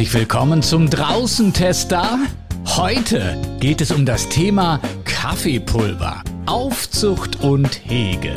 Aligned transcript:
Herzlich 0.00 0.18
willkommen 0.18 0.62
zum 0.62 0.88
Draußentester. 0.88 2.20
Heute 2.68 3.36
geht 3.60 3.82
es 3.82 3.90
um 3.90 4.06
das 4.06 4.30
Thema 4.30 4.80
Kaffeepulver, 5.04 6.22
Aufzucht 6.46 7.42
und 7.42 7.68
Hege. 7.84 8.32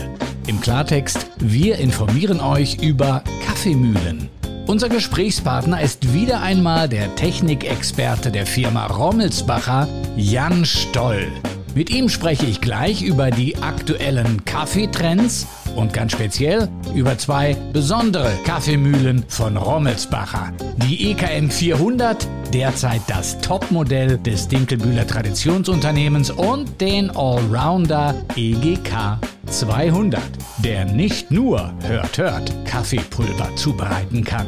Im 0.47 0.59
Klartext, 0.59 1.25
wir 1.39 1.77
informieren 1.77 2.41
euch 2.41 2.83
über 2.83 3.23
Kaffeemühlen. 3.45 4.27
Unser 4.67 4.89
Gesprächspartner 4.89 5.81
ist 5.81 6.13
wieder 6.13 6.41
einmal 6.41 6.89
der 6.89 7.15
Technikexperte 7.15 8.29
der 8.29 8.45
Firma 8.45 8.87
Rommelsbacher, 8.87 9.87
Jan 10.17 10.65
Stoll. 10.65 11.31
Mit 11.75 11.89
ihm 11.89 12.07
spreche 12.07 12.45
ich 12.45 12.61
gleich 12.61 13.01
über 13.01 13.31
die 13.31 13.57
aktuellen 13.57 14.45
Kaffeetrends 14.45 15.47
und 15.75 15.91
ganz 15.91 16.11
speziell 16.11 16.69
über 16.93 17.17
zwei 17.17 17.55
besondere 17.73 18.31
Kaffeemühlen 18.45 19.25
von 19.27 19.57
Rommelsbacher. 19.57 20.53
Die 20.87 21.09
EKM 21.09 21.49
400, 21.49 22.27
derzeit 22.53 23.01
das 23.07 23.39
Topmodell 23.39 24.19
des 24.19 24.47
Dinkelbühler 24.47 25.07
Traditionsunternehmens 25.07 26.29
und 26.29 26.79
den 26.79 27.09
Allrounder 27.09 28.13
EGK 28.35 29.17
200, 29.47 30.21
der 30.63 30.85
nicht 30.85 31.31
nur, 31.31 31.73
hört, 31.87 32.19
hört, 32.19 32.53
Kaffeepulver 32.65 33.55
zubereiten 33.55 34.23
kann. 34.23 34.45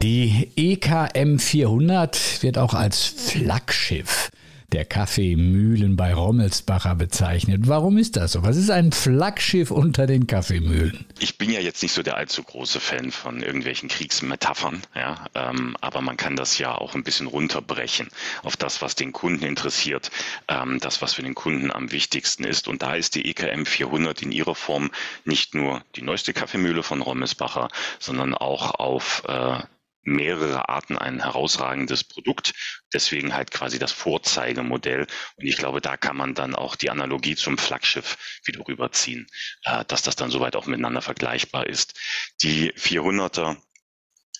Die 0.00 0.50
EKM 0.54 1.38
400 1.38 2.42
wird 2.42 2.58
auch 2.58 2.74
als 2.74 3.04
Flaggschiff 3.04 4.30
der 4.74 4.84
Kaffeemühlen 4.84 5.94
bei 5.94 6.12
Rommelsbacher 6.12 6.96
bezeichnet. 6.96 7.68
Warum 7.68 7.96
ist 7.96 8.16
das 8.16 8.32
so? 8.32 8.42
Was 8.42 8.56
ist 8.56 8.70
ein 8.70 8.90
Flaggschiff 8.90 9.70
unter 9.70 10.06
den 10.06 10.26
Kaffeemühlen? 10.26 11.06
Ich 11.20 11.38
bin 11.38 11.50
ja 11.50 11.60
jetzt 11.60 11.80
nicht 11.82 11.92
so 11.92 12.02
der 12.02 12.16
allzu 12.16 12.42
große 12.42 12.80
Fan 12.80 13.12
von 13.12 13.40
irgendwelchen 13.40 13.88
Kriegsmetaphern, 13.88 14.82
ja, 14.96 15.26
ähm, 15.36 15.76
aber 15.80 16.00
man 16.00 16.16
kann 16.16 16.34
das 16.34 16.58
ja 16.58 16.74
auch 16.74 16.96
ein 16.96 17.04
bisschen 17.04 17.28
runterbrechen 17.28 18.08
auf 18.42 18.56
das, 18.56 18.82
was 18.82 18.96
den 18.96 19.12
Kunden 19.12 19.44
interessiert, 19.44 20.10
ähm, 20.48 20.80
das, 20.80 21.00
was 21.00 21.14
für 21.14 21.22
den 21.22 21.36
Kunden 21.36 21.70
am 21.70 21.92
wichtigsten 21.92 22.42
ist. 22.42 22.66
Und 22.66 22.82
da 22.82 22.96
ist 22.96 23.14
die 23.14 23.26
EKM 23.30 23.66
400 23.66 24.22
in 24.22 24.32
ihrer 24.32 24.56
Form 24.56 24.90
nicht 25.24 25.54
nur 25.54 25.82
die 25.94 26.02
neueste 26.02 26.32
Kaffeemühle 26.32 26.82
von 26.82 27.00
Rommelsbacher, 27.00 27.68
sondern 28.00 28.34
auch 28.34 28.74
auf 28.74 29.22
äh, 29.28 29.58
mehrere 30.04 30.68
Arten 30.68 30.98
ein 30.98 31.22
herausragendes 31.22 32.04
Produkt. 32.04 32.54
Deswegen 32.92 33.34
halt 33.34 33.50
quasi 33.50 33.78
das 33.78 33.92
Vorzeigemodell. 33.92 35.06
Und 35.36 35.44
ich 35.44 35.56
glaube, 35.56 35.80
da 35.80 35.96
kann 35.96 36.16
man 36.16 36.34
dann 36.34 36.54
auch 36.54 36.76
die 36.76 36.90
Analogie 36.90 37.36
zum 37.36 37.58
Flaggschiff 37.58 38.40
wieder 38.44 38.66
rüberziehen, 38.66 39.26
äh, 39.64 39.84
dass 39.86 40.02
das 40.02 40.16
dann 40.16 40.30
soweit 40.30 40.56
auch 40.56 40.66
miteinander 40.66 41.02
vergleichbar 41.02 41.66
ist. 41.66 41.98
Die 42.42 42.72
400er 42.72 43.56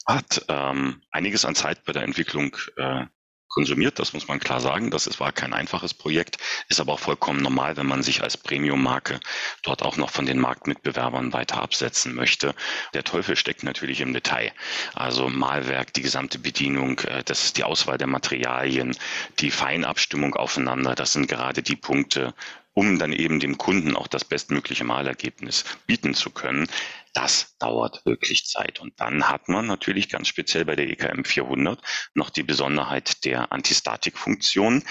hat 0.06 0.44
ähm, 0.48 1.02
einiges 1.10 1.44
an 1.44 1.54
Zeit 1.54 1.84
bei 1.84 1.92
der 1.92 2.02
Entwicklung 2.02 2.56
äh, 2.76 3.06
konsumiert, 3.54 3.98
das 3.98 4.12
muss 4.12 4.26
man 4.26 4.40
klar 4.40 4.60
sagen. 4.60 4.90
Das 4.90 5.20
war 5.20 5.32
kein 5.32 5.52
einfaches 5.52 5.94
Projekt, 5.94 6.38
ist 6.68 6.80
aber 6.80 6.94
auch 6.94 6.98
vollkommen 6.98 7.40
normal, 7.40 7.76
wenn 7.76 7.86
man 7.86 8.02
sich 8.02 8.22
als 8.22 8.36
Premium-Marke 8.36 9.20
dort 9.62 9.82
auch 9.82 9.96
noch 9.96 10.10
von 10.10 10.26
den 10.26 10.40
Marktmitbewerbern 10.40 11.32
weiter 11.32 11.62
absetzen 11.62 12.14
möchte. 12.14 12.54
Der 12.94 13.04
Teufel 13.04 13.36
steckt 13.36 13.62
natürlich 13.62 14.00
im 14.00 14.12
Detail. 14.12 14.52
Also 14.94 15.28
Malwerk, 15.28 15.92
die 15.92 16.02
gesamte 16.02 16.38
Bedienung, 16.38 16.98
äh, 17.00 17.22
das 17.24 17.44
ist 17.44 17.56
die 17.56 17.64
Auswahl 17.64 17.96
der 17.96 18.08
Materialien, 18.08 18.96
die 19.38 19.50
Feinabstimmung 19.50 20.34
aufeinander, 20.34 20.94
das 20.94 21.12
sind 21.12 21.28
gerade 21.28 21.62
die 21.62 21.76
Punkte, 21.76 22.34
um 22.74 22.98
dann 22.98 23.12
eben 23.12 23.38
dem 23.38 23.56
Kunden 23.56 23.96
auch 23.96 24.08
das 24.08 24.24
bestmögliche 24.24 24.84
Malergebnis 24.84 25.64
bieten 25.86 26.14
zu 26.14 26.30
können. 26.30 26.66
Das 27.14 27.56
dauert 27.58 28.04
wirklich 28.04 28.44
Zeit. 28.44 28.80
Und 28.80 29.00
dann 29.00 29.28
hat 29.28 29.48
man 29.48 29.66
natürlich 29.66 30.08
ganz 30.08 30.28
speziell 30.28 30.64
bei 30.64 30.76
der 30.76 30.88
EKM 30.90 31.24
400 31.24 31.80
noch 32.14 32.28
die 32.28 32.42
Besonderheit 32.42 33.24
der 33.24 33.52
Antistatikfunktion. 33.52 34.82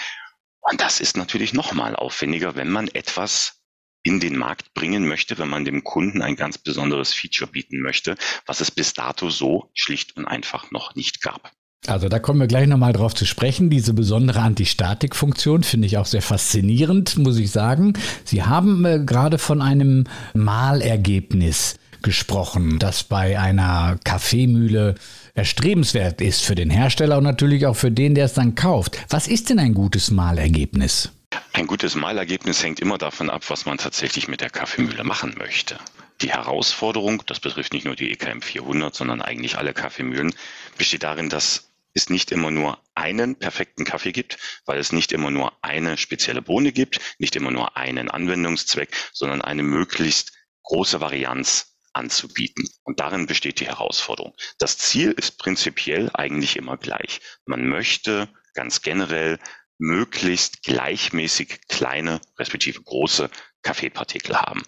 Und 0.62 0.82
das 0.82 1.02
ist 1.02 1.18
natürlich 1.18 1.54
nochmal 1.54 1.96
aufwendiger, 1.96 2.56
wenn 2.56 2.70
man 2.70 2.88
etwas 2.88 3.60
in 4.04 4.20
den 4.20 4.38
Markt 4.38 4.74
bringen 4.74 5.08
möchte, 5.08 5.38
wenn 5.38 5.50
man 5.50 5.66
dem 5.66 5.84
Kunden 5.84 6.22
ein 6.22 6.36
ganz 6.36 6.58
besonderes 6.58 7.14
Feature 7.14 7.52
bieten 7.52 7.82
möchte, 7.82 8.16
was 8.46 8.62
es 8.62 8.72
bis 8.72 8.94
dato 8.94 9.30
so 9.30 9.70
schlicht 9.74 10.18
und 10.18 10.26
einfach 10.26 10.72
noch 10.72 10.96
nicht 10.96 11.22
gab. 11.22 11.52
Also 11.88 12.08
da 12.08 12.20
kommen 12.20 12.40
wir 12.40 12.48
gleich 12.48 12.68
nochmal 12.68 12.94
drauf 12.94 13.14
zu 13.14 13.26
sprechen. 13.26 13.70
Diese 13.70 13.94
besondere 13.94 14.40
Antistatikfunktion 14.40 15.64
finde 15.64 15.88
ich 15.88 15.98
auch 15.98 16.06
sehr 16.06 16.22
faszinierend, 16.22 17.18
muss 17.18 17.38
ich 17.38 17.52
sagen. 17.52 17.94
Sie 18.24 18.44
haben 18.44 18.86
äh, 18.86 19.00
gerade 19.06 19.38
von 19.38 19.62
einem 19.62 20.06
Malergebnis 20.34 21.78
gesprochen, 22.04 22.80
das 22.80 23.04
bei 23.04 23.40
einer 23.40 23.98
Kaffeemühle 24.04 24.96
erstrebenswert 25.34 26.22
ist 26.22 26.46
für 26.46 26.56
den 26.56 26.70
Hersteller 26.70 27.18
und 27.18 27.24
natürlich 27.24 27.66
auch 27.66 27.76
für 27.76 27.92
den, 27.92 28.16
der 28.16 28.26
es 28.26 28.34
dann 28.34 28.56
kauft. 28.56 28.98
Was 29.10 29.28
ist 29.28 29.50
denn 29.50 29.60
ein 29.60 29.74
gutes 29.74 30.12
Malergebnis? 30.12 31.12
Ein 31.54 31.68
gutes 31.68 31.96
Malergebnis 31.96 32.64
hängt 32.64 32.80
immer 32.80 32.98
davon 32.98 33.30
ab, 33.30 33.44
was 33.48 33.66
man 33.66 33.78
tatsächlich 33.78 34.28
mit 34.28 34.42
der 34.42 34.50
Kaffeemühle 34.50 35.04
machen 35.04 35.36
möchte. 35.38 35.78
Die 36.22 36.32
Herausforderung, 36.32 37.24
das 37.26 37.40
betrifft 37.40 37.74
nicht 37.74 37.86
nur 37.86 37.96
die 37.96 38.12
EKM 38.12 38.42
400, 38.42 38.94
sondern 38.94 39.22
eigentlich 39.22 39.58
alle 39.58 39.74
Kaffeemühlen, 39.74 40.34
besteht 40.78 41.04
darin, 41.04 41.30
dass 41.30 41.72
es 41.94 42.10
nicht 42.10 42.32
immer 42.32 42.52
nur 42.52 42.80
einen 42.96 43.36
perfekten 43.36 43.86
Kaffee 43.86 44.12
gibt, 44.12 44.38
weil 44.66 44.80
es 44.80 44.92
nicht 44.92 45.12
immer 45.12 45.32
nur 45.32 45.54
eine 45.62 45.98
spezielle 45.98 46.42
Bohne 46.42 46.72
gibt, 46.72 47.00
nicht 47.20 47.36
immer 47.36 47.52
nur 47.52 47.78
einen 47.78 48.10
Anwendungszweck, 48.10 48.96
sondern 49.14 49.42
eine 49.42 49.64
möglichst 49.64 50.34
große 50.64 51.02
Varianz 51.02 51.73
anzubieten. 51.94 52.68
Und 52.84 53.00
darin 53.00 53.26
besteht 53.26 53.60
die 53.60 53.68
Herausforderung. 53.68 54.34
Das 54.60 54.78
Ziel 54.78 55.12
ist 55.12 55.38
prinzipiell 55.38 56.10
eigentlich 56.14 56.58
immer 56.58 56.78
gleich. 56.78 57.22
Man 57.46 57.68
möchte 57.68 58.30
ganz 58.54 58.82
generell 58.82 59.40
möglichst 59.78 60.64
gleichmäßig 60.64 61.62
kleine, 61.68 62.22
respektive 62.38 62.82
große 62.82 63.30
Kaffeepartikel 63.64 64.36
haben. 64.36 64.64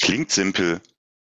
Klingt 0.00 0.30
simpel, 0.30 0.80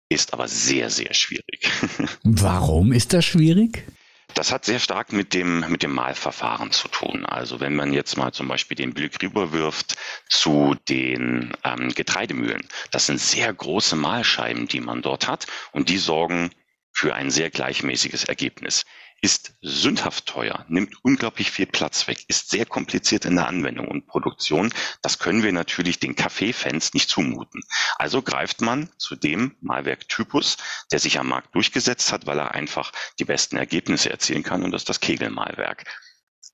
ist 0.10 0.34
aber 0.34 0.48
sehr, 0.48 0.90
sehr 0.90 1.14
schwierig. 1.14 1.70
Warum 2.24 2.92
ist 2.92 3.14
das 3.14 3.26
schwierig? 3.26 3.86
Das 4.34 4.52
hat 4.52 4.66
sehr 4.66 4.80
stark 4.80 5.12
mit 5.12 5.34
dem, 5.34 5.60
mit 5.70 5.84
dem 5.84 5.94
Mahlverfahren 5.94 6.72
zu 6.72 6.88
tun. 6.88 7.26
Also 7.26 7.60
wenn 7.60 7.76
man 7.76 7.94
jetzt 7.94 8.18
mal 8.18 8.32
zum 8.32 8.48
Beispiel 8.48 8.76
den 8.76 8.94
Blick 8.94 9.22
rüberwirft 9.22 9.98
zu 10.30 10.76
den 10.90 11.54
ähm, 11.64 11.90
Getreidemühlen, 11.94 12.68
das 12.92 13.08
sind 13.08 13.20
sehr 13.20 13.54
große 13.54 13.96
Mahlscheiben, 13.96 14.68
die 14.68 14.82
man 14.82 15.02
dort 15.02 15.28
hat 15.28 15.48
und 15.72 15.90
die 15.90 15.98
sorgen 15.98 16.52
für 16.94 17.16
ein 17.16 17.32
sehr 17.32 17.50
gleichmäßiges 17.50 18.26
Ergebnis 18.26 18.84
ist 19.22 19.54
sündhaft 19.62 20.26
teuer, 20.26 20.66
nimmt 20.68 20.96
unglaublich 21.04 21.52
viel 21.52 21.68
Platz 21.68 22.08
weg, 22.08 22.26
ist 22.28 22.50
sehr 22.50 22.66
kompliziert 22.66 23.26
in 23.26 23.36
der 23.36 23.48
Anwendung 23.48 23.88
und 23.88 24.08
Produktion. 24.08 24.74
Das 25.04 25.20
können 25.20 25.44
wir 25.44 25.52
natürlich 25.52 26.00
den 26.00 26.16
Kaffeefans 26.16 26.96
nicht 26.96 27.08
zumuten. 27.08 27.62
Also 27.98 28.24
greift 28.24 28.62
man 28.62 28.90
zu 28.98 29.16
dem 29.16 29.56
Malwerktypus, 29.62 30.58
der 30.92 31.00
sich 31.00 31.20
am 31.20 31.28
Markt 31.30 31.54
durchgesetzt 31.54 32.12
hat, 32.12 32.26
weil 32.26 32.40
er 32.40 32.56
einfach 32.56 32.92
die 33.20 33.26
besten 33.26 33.58
Ergebnisse 33.58 34.10
erzielen 34.10 34.42
kann 34.42 34.64
und 34.64 34.72
das 34.72 34.82
ist 34.82 34.90
das 34.90 35.00
Kegelmalwerk. 35.00 35.86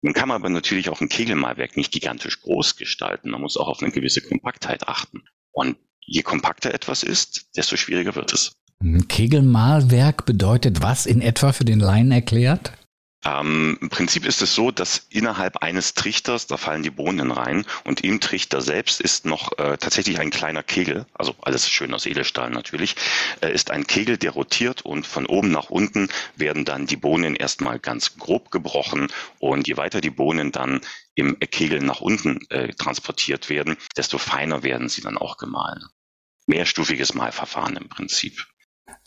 Nun 0.01 0.13
kann 0.13 0.27
man 0.27 0.35
aber 0.35 0.49
natürlich 0.49 0.89
auch 0.89 1.01
ein 1.01 1.09
Kegelmalwerk 1.09 1.77
nicht 1.77 1.93
gigantisch 1.93 2.41
groß 2.41 2.75
gestalten. 2.75 3.31
Man 3.31 3.41
muss 3.41 3.57
auch 3.57 3.67
auf 3.67 3.81
eine 3.81 3.91
gewisse 3.91 4.21
Kompaktheit 4.21 4.87
achten. 4.87 5.23
Und 5.51 5.77
je 6.01 6.21
kompakter 6.21 6.73
etwas 6.73 7.01
ist, 7.03 7.55
desto 7.55 7.77
schwieriger 7.77 8.15
wird 8.15 8.33
es. 8.33 8.57
Kegelmalwerk 9.07 10.25
bedeutet 10.25 10.81
was 10.81 11.05
in 11.05 11.21
etwa 11.21 11.51
für 11.51 11.65
den 11.65 11.79
Laien 11.79 12.11
erklärt? 12.11 12.73
Ähm, 13.25 13.77
Im 13.81 13.89
Prinzip 13.89 14.25
ist 14.25 14.41
es 14.41 14.53
so, 14.53 14.69
dass 14.69 15.07
innerhalb 15.09 15.57
eines 15.57 15.95
Trichters, 15.95 16.45
da 16.45 16.55
fallen 16.55 16.83
die 16.83 16.91
Bohnen 16.91 17.31
rein 17.31 17.65
und 17.83 18.01
im 18.01 18.21
Trichter 18.21 18.61
selbst 18.61 19.01
ist 19.01 19.25
noch 19.25 19.57
äh, 19.57 19.77
tatsächlich 19.77 20.19
ein 20.19 20.29
kleiner 20.29 20.61
Kegel, 20.61 21.07
also 21.13 21.35
alles 21.41 21.67
schön 21.67 21.93
aus 21.93 22.05
Edelstahl 22.05 22.51
natürlich, 22.51 22.95
äh, 23.41 23.51
ist 23.51 23.71
ein 23.71 23.87
Kegel, 23.87 24.17
der 24.17 24.31
rotiert 24.31 24.83
und 24.83 25.07
von 25.07 25.25
oben 25.25 25.49
nach 25.51 25.69
unten 25.71 26.09
werden 26.35 26.63
dann 26.63 26.85
die 26.85 26.95
Bohnen 26.95 27.35
erstmal 27.35 27.79
ganz 27.79 28.17
grob 28.17 28.51
gebrochen 28.51 29.07
und 29.39 29.67
je 29.67 29.77
weiter 29.77 29.99
die 29.99 30.11
Bohnen 30.11 30.51
dann 30.51 30.81
im 31.15 31.39
Kegel 31.39 31.79
nach 31.79 32.01
unten 32.01 32.39
äh, 32.49 32.71
transportiert 32.73 33.49
werden, 33.49 33.77
desto 33.97 34.19
feiner 34.19 34.61
werden 34.61 34.87
sie 34.87 35.01
dann 35.01 35.17
auch 35.17 35.37
gemahlen. 35.37 35.83
Mehrstufiges 36.45 37.15
Mahlverfahren 37.15 37.75
im 37.75 37.89
Prinzip. 37.89 38.47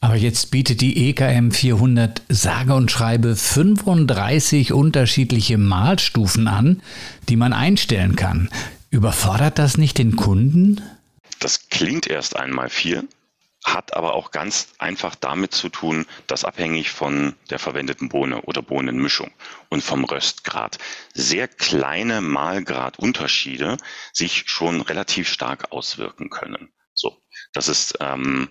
Aber 0.03 0.17
jetzt 0.17 0.51
bietet 0.51 0.81
die 0.81 1.09
EKM 1.11 1.51
400 1.51 2.23
sage 2.29 2.75
und 2.75 2.91
schreibe 2.91 3.37
35 3.37 4.73
unterschiedliche 4.73 5.59
Mahlstufen 5.59 6.49
an, 6.49 6.83
die 7.29 7.37
man 7.37 7.53
einstellen 7.53 8.17
kann. 8.17 8.49
Überfordert 8.89 9.59
das 9.59 9.77
nicht 9.77 9.99
den 9.99 10.17
Kunden? 10.17 10.81
Das 11.39 11.69
klingt 11.69 12.07
erst 12.07 12.35
einmal 12.37 12.71
viel, 12.71 13.09
hat 13.65 13.95
aber 13.95 14.15
auch 14.15 14.31
ganz 14.31 14.69
einfach 14.79 15.15
damit 15.15 15.53
zu 15.53 15.69
tun, 15.69 16.07
dass 16.27 16.47
abhängig 16.47 16.91
von 16.91 17.35
der 17.51 17.59
verwendeten 17.59 18.09
Bohne 18.09 18.41
oder 18.43 18.63
Bohnenmischung 18.63 19.31
und 19.69 19.85
vom 19.85 20.05
Röstgrad 20.05 20.79
sehr 21.13 21.47
kleine 21.47 22.23
Mahlgradunterschiede 22.23 23.77
sich 24.15 24.45
schon 24.47 24.81
relativ 24.81 25.29
stark 25.29 25.73
auswirken 25.73 26.31
können. 26.31 26.73
So, 26.95 27.19
das 27.53 27.69
ist 27.69 27.99
ähm, 28.01 28.49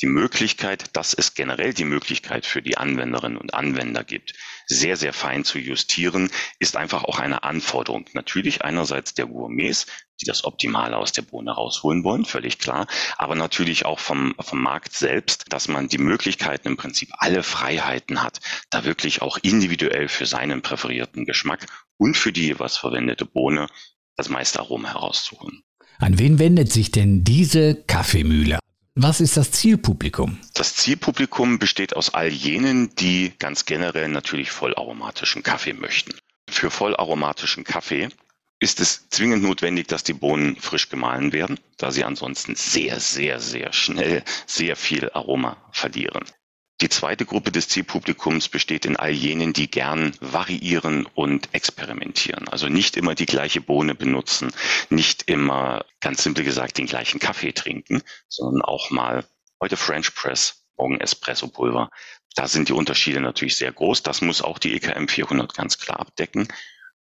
die 0.00 0.06
Möglichkeit, 0.06 0.96
dass 0.96 1.12
es 1.12 1.34
generell 1.34 1.74
die 1.74 1.84
Möglichkeit 1.84 2.46
für 2.46 2.62
die 2.62 2.76
Anwenderinnen 2.76 3.38
und 3.38 3.54
Anwender 3.54 4.04
gibt, 4.04 4.34
sehr, 4.66 4.96
sehr 4.96 5.12
fein 5.12 5.44
zu 5.44 5.58
justieren, 5.58 6.30
ist 6.58 6.76
einfach 6.76 7.04
auch 7.04 7.18
eine 7.18 7.42
Anforderung. 7.42 8.04
Natürlich 8.12 8.62
einerseits 8.62 9.14
der 9.14 9.26
Gourmets, 9.26 9.86
die 10.20 10.26
das 10.26 10.44
Optimale 10.44 10.96
aus 10.96 11.12
der 11.12 11.22
Bohne 11.22 11.52
rausholen 11.52 12.04
wollen, 12.04 12.24
völlig 12.24 12.58
klar, 12.58 12.86
aber 13.16 13.34
natürlich 13.34 13.86
auch 13.86 13.98
vom, 13.98 14.34
vom 14.38 14.62
Markt 14.62 14.92
selbst, 14.92 15.46
dass 15.48 15.68
man 15.68 15.88
die 15.88 15.98
Möglichkeiten 15.98 16.68
im 16.68 16.76
Prinzip 16.76 17.10
alle 17.18 17.42
Freiheiten 17.42 18.22
hat, 18.22 18.40
da 18.70 18.84
wirklich 18.84 19.22
auch 19.22 19.38
individuell 19.42 20.08
für 20.08 20.26
seinen 20.26 20.62
präferierten 20.62 21.24
Geschmack 21.24 21.66
und 21.96 22.16
für 22.16 22.32
die 22.32 22.46
jeweils 22.46 22.76
verwendete 22.76 23.24
Bohne 23.24 23.66
das 24.16 24.28
meiste 24.28 24.60
Aroma 24.60 24.92
herauszuholen. 24.92 25.62
An 25.98 26.18
wen 26.18 26.38
wendet 26.38 26.72
sich 26.72 26.92
denn 26.92 27.24
diese 27.24 27.74
Kaffeemühle? 27.74 28.58
Was 29.00 29.20
ist 29.20 29.36
das 29.36 29.52
Zielpublikum? 29.52 30.40
Das 30.54 30.74
Zielpublikum 30.74 31.60
besteht 31.60 31.94
aus 31.94 32.14
all 32.14 32.26
jenen, 32.26 32.92
die 32.96 33.32
ganz 33.38 33.64
generell 33.64 34.08
natürlich 34.08 34.50
vollaromatischen 34.50 35.44
Kaffee 35.44 35.72
möchten. 35.72 36.14
Für 36.50 36.68
vollaromatischen 36.68 37.62
Kaffee 37.62 38.08
ist 38.58 38.80
es 38.80 39.08
zwingend 39.10 39.44
notwendig, 39.44 39.86
dass 39.86 40.02
die 40.02 40.14
Bohnen 40.14 40.56
frisch 40.56 40.88
gemahlen 40.88 41.32
werden, 41.32 41.60
da 41.76 41.92
sie 41.92 42.02
ansonsten 42.02 42.56
sehr, 42.56 42.98
sehr, 42.98 43.38
sehr 43.38 43.72
schnell 43.72 44.24
sehr 44.46 44.74
viel 44.74 45.08
Aroma 45.10 45.56
verlieren. 45.70 46.24
Die 46.80 46.88
zweite 46.88 47.26
Gruppe 47.26 47.50
des 47.50 47.68
Zielpublikums 47.68 48.48
besteht 48.48 48.86
in 48.86 48.96
all 48.96 49.10
jenen, 49.10 49.52
die 49.52 49.68
gern 49.68 50.14
variieren 50.20 51.06
und 51.06 51.52
experimentieren. 51.52 52.46
Also 52.46 52.68
nicht 52.68 52.96
immer 52.96 53.16
die 53.16 53.26
gleiche 53.26 53.60
Bohne 53.60 53.96
benutzen, 53.96 54.52
nicht 54.88 55.24
immer, 55.28 55.84
ganz 56.00 56.22
simpel 56.22 56.44
gesagt, 56.44 56.78
den 56.78 56.86
gleichen 56.86 57.18
Kaffee 57.18 57.52
trinken, 57.52 58.02
sondern 58.28 58.62
auch 58.62 58.90
mal 58.90 59.26
heute 59.60 59.76
French 59.76 60.14
Press, 60.14 60.64
morgen 60.76 61.00
Espresso 61.00 61.48
Pulver. 61.48 61.90
Da 62.36 62.46
sind 62.46 62.68
die 62.68 62.74
Unterschiede 62.74 63.20
natürlich 63.20 63.56
sehr 63.56 63.72
groß. 63.72 64.04
Das 64.04 64.20
muss 64.20 64.40
auch 64.40 64.60
die 64.60 64.74
EKM 64.74 65.08
400 65.08 65.52
ganz 65.52 65.78
klar 65.78 65.98
abdecken. 65.98 66.46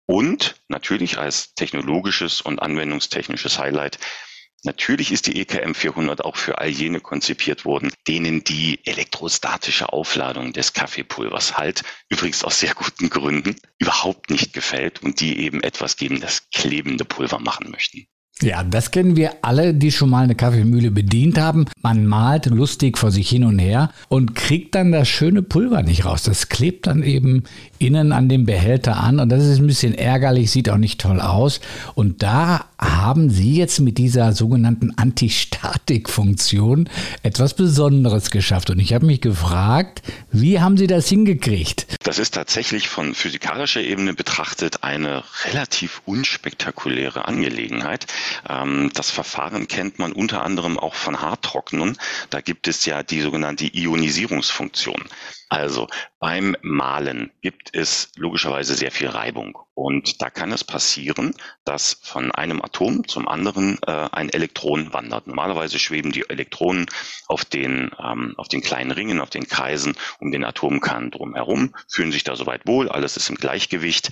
Und 0.05 0.55
natürlich 0.67 1.17
als 1.17 1.55
technologisches 1.55 2.41
und 2.41 2.61
anwendungstechnisches 2.61 3.57
Highlight 3.59 3.97
Natürlich 4.65 5.11
ist 5.11 5.27
die 5.27 5.41
EKM 5.41 5.73
400 5.73 6.23
auch 6.23 6.37
für 6.37 6.59
all 6.59 6.69
jene 6.69 7.01
konzipiert 7.01 7.65
worden, 7.65 7.91
denen 8.07 8.45
die 8.45 8.79
elektrostatische 8.85 9.91
Aufladung 9.91 10.53
des 10.53 10.71
Kaffeepulvers 10.71 11.57
halt, 11.57 11.83
übrigens 12.07 12.45
aus 12.45 12.61
sehr 12.61 12.73
guten 12.73 13.09
Gründen, 13.09 13.57
überhaupt 13.77 14.29
nicht 14.29 14.53
gefällt 14.53 15.03
und 15.03 15.19
die 15.19 15.37
eben 15.39 15.61
etwas 15.61 15.97
gegen 15.97 16.21
das 16.21 16.49
klebende 16.51 17.03
Pulver 17.03 17.39
machen 17.39 17.71
möchten. 17.71 18.07
Ja, 18.41 18.61
das 18.63 18.91
kennen 18.91 19.15
wir 19.15 19.35
alle, 19.41 19.73
die 19.73 19.91
schon 19.91 20.09
mal 20.09 20.23
eine 20.23 20.35
Kaffeemühle 20.35 20.91
bedient 20.91 21.37
haben. 21.37 21.65
Man 21.81 22.05
malt 22.05 22.47
lustig 22.47 22.97
vor 22.97 23.09
sich 23.09 23.29
hin 23.29 23.45
und 23.45 23.57
her 23.59 23.91
und 24.09 24.35
kriegt 24.35 24.75
dann 24.75 24.91
das 24.91 25.07
schöne 25.07 25.43
Pulver 25.43 25.81
nicht 25.81 26.03
raus. 26.03 26.23
Das 26.23 26.49
klebt 26.49 26.87
dann 26.87 27.03
eben 27.03 27.43
innen 27.79 28.11
an 28.11 28.27
dem 28.27 28.45
Behälter 28.45 28.97
an 28.97 29.19
und 29.19 29.29
das 29.29 29.45
ist 29.45 29.59
ein 29.59 29.67
bisschen 29.67 29.93
ärgerlich, 29.93 30.51
sieht 30.51 30.69
auch 30.69 30.77
nicht 30.77 30.99
toll 30.99 31.21
aus. 31.21 31.61
Und 31.95 32.21
da 32.21 32.65
haben 32.79 33.29
Sie 33.29 33.55
jetzt 33.55 33.79
mit 33.79 33.97
dieser 33.97 34.33
sogenannten 34.33 34.91
Antistatik-Funktion 34.97 36.89
etwas 37.21 37.53
Besonderes 37.53 38.29
geschafft. 38.29 38.69
Und 38.69 38.79
ich 38.79 38.93
habe 38.93 39.05
mich 39.05 39.21
gefragt, 39.21 40.01
wie 40.31 40.59
haben 40.59 40.75
Sie 40.77 40.87
das 40.87 41.07
hingekriegt? 41.07 41.87
Das 42.03 42.19
ist 42.19 42.33
tatsächlich 42.33 42.89
von 42.89 43.13
physikalischer 43.13 43.81
Ebene 43.81 44.13
betrachtet 44.13 44.83
eine 44.83 45.23
relativ 45.45 46.01
unspektakuläre 46.05 47.27
Angelegenheit. 47.27 48.07
Ähm, 48.47 48.91
das 48.93 49.11
Verfahren 49.11 49.67
kennt 49.67 49.99
man 49.99 50.13
unter 50.13 50.43
anderem 50.43 50.79
auch 50.79 50.95
von 50.95 51.21
Haartrocknen. 51.21 51.97
Da 52.29 52.41
gibt 52.41 52.67
es 52.67 52.85
ja 52.85 53.03
die 53.03 53.21
sogenannte 53.21 53.65
Ionisierungsfunktion. 53.65 55.03
Also 55.53 55.87
beim 56.19 56.57
Malen 56.63 57.31
gibt 57.41 57.75
es 57.75 58.09
logischerweise 58.15 58.73
sehr 58.73 58.89
viel 58.89 59.09
Reibung 59.09 59.55
und 59.75 60.19
da 60.19 60.31
kann 60.31 60.51
es 60.51 60.63
passieren, 60.63 61.35
dass 61.63 61.99
von 62.01 62.31
einem 62.31 62.59
Atom 62.63 63.07
zum 63.07 63.27
anderen 63.27 63.77
äh, 63.85 64.09
ein 64.11 64.29
Elektron 64.29 64.93
wandert. 64.93 65.27
Normalerweise 65.27 65.77
schweben 65.77 66.11
die 66.11 66.27
Elektronen 66.27 66.87
auf 67.27 67.45
den, 67.45 67.91
ähm, 68.03 68.33
auf 68.37 68.47
den 68.47 68.61
kleinen 68.61 68.89
Ringen, 68.89 69.21
auf 69.21 69.29
den 69.29 69.47
Kreisen 69.47 69.95
um 70.19 70.31
den 70.31 70.43
Atomkern 70.43 71.11
drumherum, 71.11 71.75
fühlen 71.87 72.11
sich 72.11 72.23
da 72.23 72.35
soweit 72.35 72.65
wohl, 72.65 72.89
alles 72.89 73.15
ist 73.15 73.29
im 73.29 73.35
Gleichgewicht. 73.35 74.09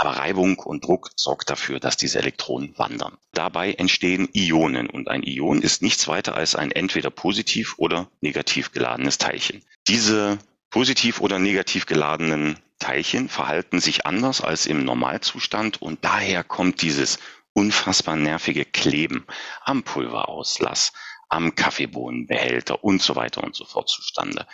Aber 0.00 0.16
Reibung 0.16 0.58
und 0.58 0.86
Druck 0.86 1.10
sorgt 1.14 1.50
dafür, 1.50 1.78
dass 1.78 1.98
diese 1.98 2.20
Elektronen 2.20 2.72
wandern. 2.78 3.18
Dabei 3.32 3.74
entstehen 3.74 4.30
Ionen 4.32 4.88
und 4.88 5.08
ein 5.08 5.22
Ion 5.22 5.60
ist 5.60 5.82
nichts 5.82 6.08
weiter 6.08 6.34
als 6.34 6.54
ein 6.54 6.72
entweder 6.72 7.10
positiv 7.10 7.74
oder 7.76 8.10
negativ 8.22 8.72
geladenes 8.72 9.18
Teilchen. 9.18 9.62
Diese 9.88 10.38
positiv 10.70 11.20
oder 11.20 11.38
negativ 11.38 11.84
geladenen 11.84 12.58
Teilchen 12.78 13.28
verhalten 13.28 13.78
sich 13.78 14.06
anders 14.06 14.40
als 14.40 14.64
im 14.64 14.86
Normalzustand 14.86 15.82
und 15.82 16.02
daher 16.02 16.44
kommt 16.44 16.80
dieses 16.80 17.18
unfassbar 17.52 18.16
nervige 18.16 18.64
Kleben 18.64 19.26
am 19.64 19.82
Pulverauslass, 19.82 20.94
am 21.28 21.54
Kaffeebohnenbehälter 21.54 22.82
und 22.82 23.02
so 23.02 23.16
weiter 23.16 23.44
und 23.44 23.54
so 23.54 23.66
fort 23.66 23.90
zustande. 23.90 24.46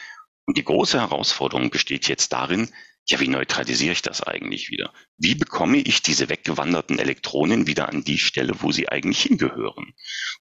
Und 0.44 0.58
die 0.58 0.64
große 0.64 0.98
Herausforderung 0.98 1.70
besteht 1.70 2.08
jetzt 2.08 2.32
darin, 2.32 2.68
ja, 3.08 3.20
wie 3.20 3.28
neutralisiere 3.28 3.92
ich 3.92 4.02
das 4.02 4.22
eigentlich 4.22 4.70
wieder? 4.70 4.92
Wie 5.16 5.36
bekomme 5.36 5.78
ich 5.78 6.02
diese 6.02 6.28
weggewanderten 6.28 6.98
Elektronen 6.98 7.66
wieder 7.68 7.88
an 7.88 8.02
die 8.02 8.18
Stelle, 8.18 8.60
wo 8.62 8.72
sie 8.72 8.88
eigentlich 8.88 9.22
hingehören? 9.22 9.94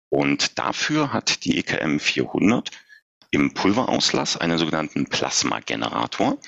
Und 0.10 0.58
dafür 0.58 1.14
hat 1.14 1.46
die 1.46 1.60
EKM 1.60 2.00
400 2.00 2.72
im 3.30 3.54
Pulverauslass 3.54 4.38
einen 4.38 4.58
sogenannten 4.58 5.06
Plasmagenerator. 5.06 6.40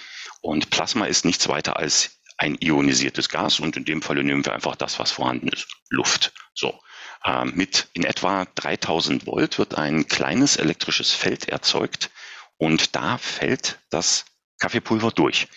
Und 0.41 0.69
Plasma 0.71 1.05
ist 1.05 1.23
nichts 1.25 1.47
weiter 1.49 1.77
als 1.77 2.19
ein 2.37 2.57
ionisiertes 2.59 3.29
Gas 3.29 3.59
und 3.59 3.77
in 3.77 3.85
dem 3.85 4.01
Falle 4.01 4.23
nehmen 4.23 4.45
wir 4.45 4.53
einfach 4.53 4.75
das, 4.75 4.99
was 4.99 5.11
vorhanden 5.11 5.49
ist, 5.49 5.67
Luft. 5.89 6.33
So. 6.53 6.79
Äh, 7.23 7.45
mit 7.45 7.89
in 7.93 8.03
etwa 8.03 8.45
3000 8.55 9.25
Volt 9.25 9.57
wird 9.57 9.75
ein 9.75 10.07
kleines 10.07 10.55
elektrisches 10.55 11.11
Feld 11.11 11.49
erzeugt 11.49 12.09
und 12.57 12.95
da 12.95 13.17
fällt 13.17 13.79
das 13.89 14.25
Kaffeepulver 14.59 15.11
durch. 15.11 15.47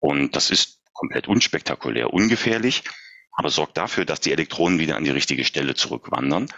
Und 0.00 0.36
das 0.36 0.50
ist 0.50 0.80
komplett 0.92 1.28
unspektakulär, 1.28 2.12
ungefährlich, 2.12 2.82
aber 3.32 3.50
sorgt 3.50 3.76
dafür, 3.76 4.04
dass 4.04 4.20
die 4.20 4.32
Elektronen 4.32 4.78
wieder 4.78 4.96
an 4.96 5.04
die 5.04 5.10
richtige 5.10 5.44
Stelle 5.44 5.74
zurückwandern. 5.74 6.48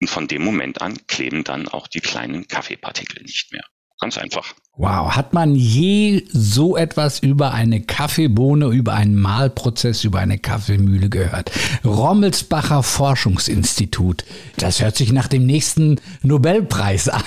Und 0.00 0.08
von 0.08 0.28
dem 0.28 0.42
Moment 0.42 0.80
an 0.80 0.98
kleben 1.06 1.44
dann 1.44 1.68
auch 1.68 1.86
die 1.86 2.00
kleinen 2.00 2.48
Kaffeepartikel 2.48 3.22
nicht 3.22 3.52
mehr. 3.52 3.64
Ganz 4.00 4.16
einfach. 4.16 4.54
Wow, 4.78 5.14
hat 5.14 5.34
man 5.34 5.54
je 5.54 6.24
so 6.32 6.74
etwas 6.74 7.18
über 7.18 7.52
eine 7.52 7.82
Kaffeebohne, 7.82 8.68
über 8.68 8.94
einen 8.94 9.14
Mahlprozess, 9.14 10.04
über 10.04 10.20
eine 10.20 10.38
Kaffeemühle 10.38 11.10
gehört? 11.10 11.50
Rommelsbacher 11.84 12.82
Forschungsinstitut. 12.82 14.24
Das 14.56 14.80
hört 14.80 14.96
sich 14.96 15.12
nach 15.12 15.28
dem 15.28 15.44
nächsten 15.44 16.00
Nobelpreis 16.22 17.10
an 17.10 17.24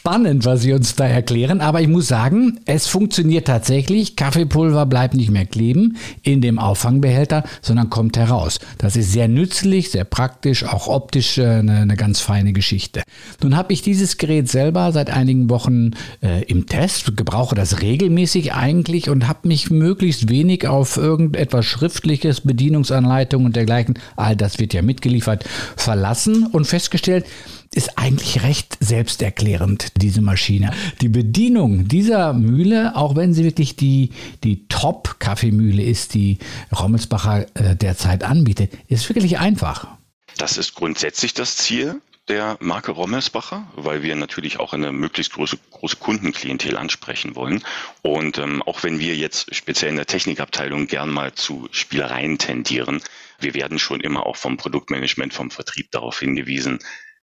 spannend, 0.00 0.46
was 0.46 0.62
Sie 0.62 0.72
uns 0.72 0.96
da 0.96 1.04
erklären. 1.04 1.60
Aber 1.60 1.82
ich 1.82 1.88
muss 1.88 2.08
sagen, 2.08 2.58
es 2.64 2.86
funktioniert 2.86 3.46
tatsächlich. 3.46 4.16
Kaffeepulver 4.16 4.86
bleibt 4.86 5.12
nicht 5.12 5.30
mehr 5.30 5.44
kleben 5.44 5.98
in 6.22 6.40
dem 6.40 6.58
Auffangbehälter, 6.58 7.44
sondern 7.60 7.90
kommt 7.90 8.16
heraus. 8.16 8.60
Das 8.78 8.96
ist 8.96 9.12
sehr 9.12 9.28
nützlich, 9.28 9.90
sehr 9.90 10.04
praktisch, 10.04 10.64
auch 10.64 10.88
optisch 10.88 11.36
äh, 11.36 11.44
eine, 11.44 11.80
eine 11.80 11.96
ganz 11.96 12.20
feine 12.20 12.54
Geschichte. 12.54 13.02
Nun 13.42 13.54
habe 13.54 13.74
ich 13.74 13.82
dieses 13.82 14.16
Gerät 14.16 14.48
selber 14.48 14.90
seit 14.92 15.10
einigen 15.10 15.50
Wochen 15.50 15.90
äh, 16.22 16.44
im 16.44 16.64
Test, 16.64 17.14
gebrauche 17.18 17.54
das 17.54 17.82
regelmäßig 17.82 18.54
eigentlich 18.54 19.10
und 19.10 19.28
habe 19.28 19.48
mich 19.48 19.70
möglichst 19.70 20.30
wenig 20.30 20.66
auf 20.66 20.96
irgendetwas 20.96 21.66
Schriftliches, 21.66 22.40
Bedienungsanleitungen 22.40 23.48
und 23.48 23.56
dergleichen, 23.56 23.98
all 24.16 24.34
das 24.34 24.58
wird 24.58 24.72
ja 24.72 24.80
mitgeliefert, 24.80 25.44
verlassen 25.76 26.46
und 26.46 26.66
festgestellt, 26.66 27.26
ist 27.74 27.98
eigentlich 27.98 28.42
recht 28.42 28.76
selbsterklärend, 28.80 29.92
diese 30.02 30.20
Maschine. 30.20 30.72
Die 31.00 31.08
Bedienung 31.08 31.86
dieser 31.86 32.32
Mühle, 32.32 32.96
auch 32.96 33.14
wenn 33.14 33.32
sie 33.32 33.44
wirklich 33.44 33.76
die, 33.76 34.10
die 34.42 34.66
Top-Kaffeemühle 34.68 35.82
ist, 35.82 36.14
die 36.14 36.38
Rommelsbacher 36.76 37.46
äh, 37.54 37.76
derzeit 37.76 38.24
anbietet, 38.24 38.72
ist 38.88 39.08
wirklich 39.08 39.38
einfach. 39.38 39.86
Das 40.36 40.58
ist 40.58 40.74
grundsätzlich 40.74 41.32
das 41.32 41.56
Ziel 41.56 42.00
der 42.28 42.56
Marke 42.60 42.92
Rommelsbacher, 42.92 43.66
weil 43.74 44.02
wir 44.02 44.14
natürlich 44.16 44.60
auch 44.60 44.72
eine 44.72 44.92
möglichst 44.92 45.32
große, 45.32 45.58
große 45.70 45.96
Kundenklientel 45.96 46.76
ansprechen 46.76 47.34
wollen. 47.34 47.62
Und 48.02 48.38
ähm, 48.38 48.62
auch 48.62 48.82
wenn 48.82 48.98
wir 48.98 49.16
jetzt 49.16 49.54
speziell 49.54 49.90
in 49.90 49.96
der 49.96 50.06
Technikabteilung 50.06 50.86
gern 50.86 51.10
mal 51.10 51.32
zu 51.34 51.68
Spielereien 51.70 52.38
tendieren, 52.38 53.00
wir 53.40 53.54
werden 53.54 53.78
schon 53.78 54.00
immer 54.00 54.26
auch 54.26 54.36
vom 54.36 54.56
Produktmanagement, 54.56 55.32
vom 55.32 55.50
Vertrieb 55.50 55.90
darauf 55.90 56.20
hingewiesen, 56.20 56.78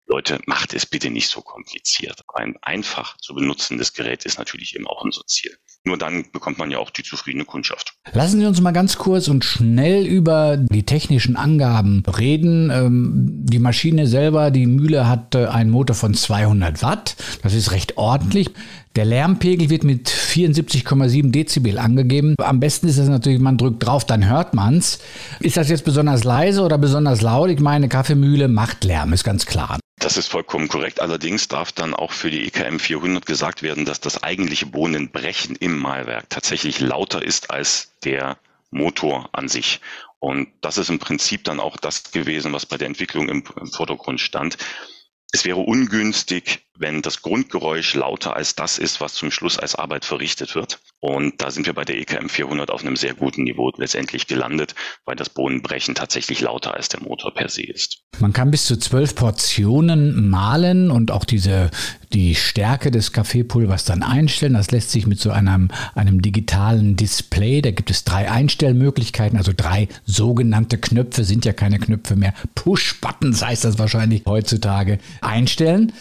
Leute, 0.06 0.40
macht 0.46 0.74
es 0.74 0.86
bitte 0.86 1.10
nicht 1.10 1.30
so 1.30 1.42
kompliziert. 1.42 2.22
Ein 2.34 2.56
einfach 2.62 3.18
zu 3.18 3.34
benutzendes 3.34 3.94
Gerät 3.94 4.26
ist 4.26 4.38
natürlich 4.38 4.76
eben 4.76 4.88
auch 4.88 5.04
unser 5.04 5.26
Ziel. 5.28 5.58
Nur 5.86 5.98
dann 5.98 6.26
bekommt 6.32 6.58
man 6.58 6.72
ja 6.72 6.78
auch 6.78 6.90
die 6.90 7.04
zufriedene 7.04 7.46
Kundschaft. 7.46 7.96
Lassen 8.14 8.40
Sie 8.40 8.46
uns 8.46 8.62
mal 8.62 8.72
ganz 8.72 8.98
kurz 8.98 9.28
und 9.28 9.44
schnell 9.44 10.06
über 10.06 10.58
die 10.58 10.84
technischen 10.84 11.36
Angaben 11.36 12.04
reden. 12.06 12.70
Ähm, 12.70 13.14
die 13.44 13.60
Maschine 13.60 14.08
selber, 14.08 14.52
die 14.52 14.66
Mühle 14.66 15.08
hat 15.08 15.36
äh, 15.36 15.48
einen 15.48 15.70
Motor 15.70 15.96
von 15.96 16.14
200 16.14 16.82
Watt. 16.82 17.16
Das 17.42 17.54
ist 17.54 17.72
recht 17.72 17.98
ordentlich. 17.98 18.52
Der 18.96 19.06
Lärmpegel 19.06 19.72
wird 19.72 19.84
mit 19.84 20.08
74,7 20.08 21.32
Dezibel 21.32 21.80
angegeben. 21.80 22.36
Am 22.38 22.60
besten 22.60 22.88
ist 22.88 23.00
es 23.00 23.08
natürlich, 23.10 23.40
man 23.40 23.58
drückt 23.58 23.84
drauf, 23.84 24.06
dann 24.06 24.30
hört 24.30 24.54
man's. 24.54 25.00
Ist 25.40 25.58
das 25.58 25.70
jetzt 25.70 25.84
besonders 25.84 26.24
leise 26.24 26.62
oder 26.62 26.78
besonders 26.78 27.22
laut? 27.22 27.50
Ich 27.50 27.60
meine, 27.60 27.90
Kaffeemühle 27.90 28.48
macht 28.48 28.84
Lärm, 28.84 29.12
ist 29.12 29.24
ganz 29.24 29.48
klar. 29.48 29.80
Das 29.98 30.16
ist 30.16 30.28
vollkommen 30.28 30.68
korrekt. 30.68 31.02
Allerdings 31.02 31.48
darf 31.48 31.72
dann 31.72 31.96
auch 31.96 32.12
für 32.12 32.30
die 32.30 32.46
EKM 32.46 32.78
400 32.78 33.26
gesagt 33.26 33.64
werden, 33.64 33.86
dass 33.86 34.00
das 34.00 34.22
eigentliche 34.22 34.68
Bohnenbrechen 34.68 35.56
im 35.56 35.80
Mahlwerk 35.80 36.30
tatsächlich 36.30 36.80
lauter 36.80 37.24
ist 37.24 37.50
als 37.50 37.94
der 38.04 38.38
Motor 38.70 39.30
an 39.32 39.48
sich. 39.48 39.82
Und 40.20 40.50
das 40.62 40.78
ist 40.78 40.90
im 40.90 41.00
Prinzip 41.00 41.44
dann 41.46 41.60
auch 41.60 41.78
das 41.78 42.12
gewesen, 42.12 42.54
was 42.54 42.68
bei 42.68 42.78
der 42.78 42.90
Entwicklung 42.90 43.28
im, 43.28 43.44
im 43.60 43.72
Vordergrund 43.72 44.20
stand. 44.20 44.58
Es 45.32 45.46
wäre 45.46 45.58
ungünstig, 45.58 46.64
wenn 46.78 47.02
das 47.02 47.22
Grundgeräusch 47.22 47.94
lauter 47.94 48.36
als 48.36 48.56
das 48.56 48.78
ist, 48.78 49.00
was 49.00 49.14
zum 49.14 49.32
Schluss 49.32 49.60
als 49.60 49.76
Arbeit 49.76 50.06
verrichtet 50.06 50.56
wird. 50.56 50.80
Und 51.00 51.42
da 51.42 51.52
sind 51.52 51.66
wir 51.66 51.74
bei 51.74 51.84
der 51.84 51.98
EKM 51.98 52.30
400 52.30 52.72
auf 52.72 52.82
einem 52.82 52.96
sehr 52.96 53.14
guten 53.14 53.44
Niveau 53.44 53.72
letztendlich 53.78 54.28
gelandet, 54.28 54.74
weil 55.06 55.16
das 55.16 55.30
Bohnenbrechen 55.30 55.96
tatsächlich 55.96 56.42
lauter 56.42 56.74
als 56.74 56.90
der 56.90 57.02
Motor 57.02 57.34
per 57.34 57.50
se 57.50 57.64
ist. 57.64 58.04
Man 58.20 58.34
kann 58.34 58.52
bis 58.52 58.66
zu 58.66 58.78
zwölf 58.78 59.14
Portionen 59.14 60.30
mahlen 60.30 60.92
und 60.92 61.12
auch 61.12 61.26
diese, 61.26 61.72
die 62.14 62.36
Stärke 62.36 62.90
des 62.90 63.12
Kaffeepulvers 63.12 63.86
dann 63.86 64.02
einstellen. 64.02 64.54
Das 64.54 64.72
lässt 64.72 64.92
sich 64.92 65.06
mit 65.06 65.20
so 65.20 65.32
einem, 65.32 65.70
einem 65.94 66.22
digitalen 66.22 66.96
Display, 66.96 67.62
da 67.62 67.72
gibt 67.72 67.92
es 67.92 68.04
drei 68.04 68.32
Einstellmöglichkeiten, 68.32 69.38
also 69.38 69.52
drei 69.56 69.90
sogenannte 70.06 70.78
Knöpfe, 70.78 71.24
sind 71.24 71.46
ja 71.46 71.54
keine 71.54 71.80
Knöpfe 71.80 72.16
mehr. 72.16 72.34
Push-Buttons 72.56 73.44
heißt 73.44 73.66
das 73.66 73.78
wahrscheinlich 73.78 74.24
heutzutage, 74.26 75.00
einstellen. 75.22 75.92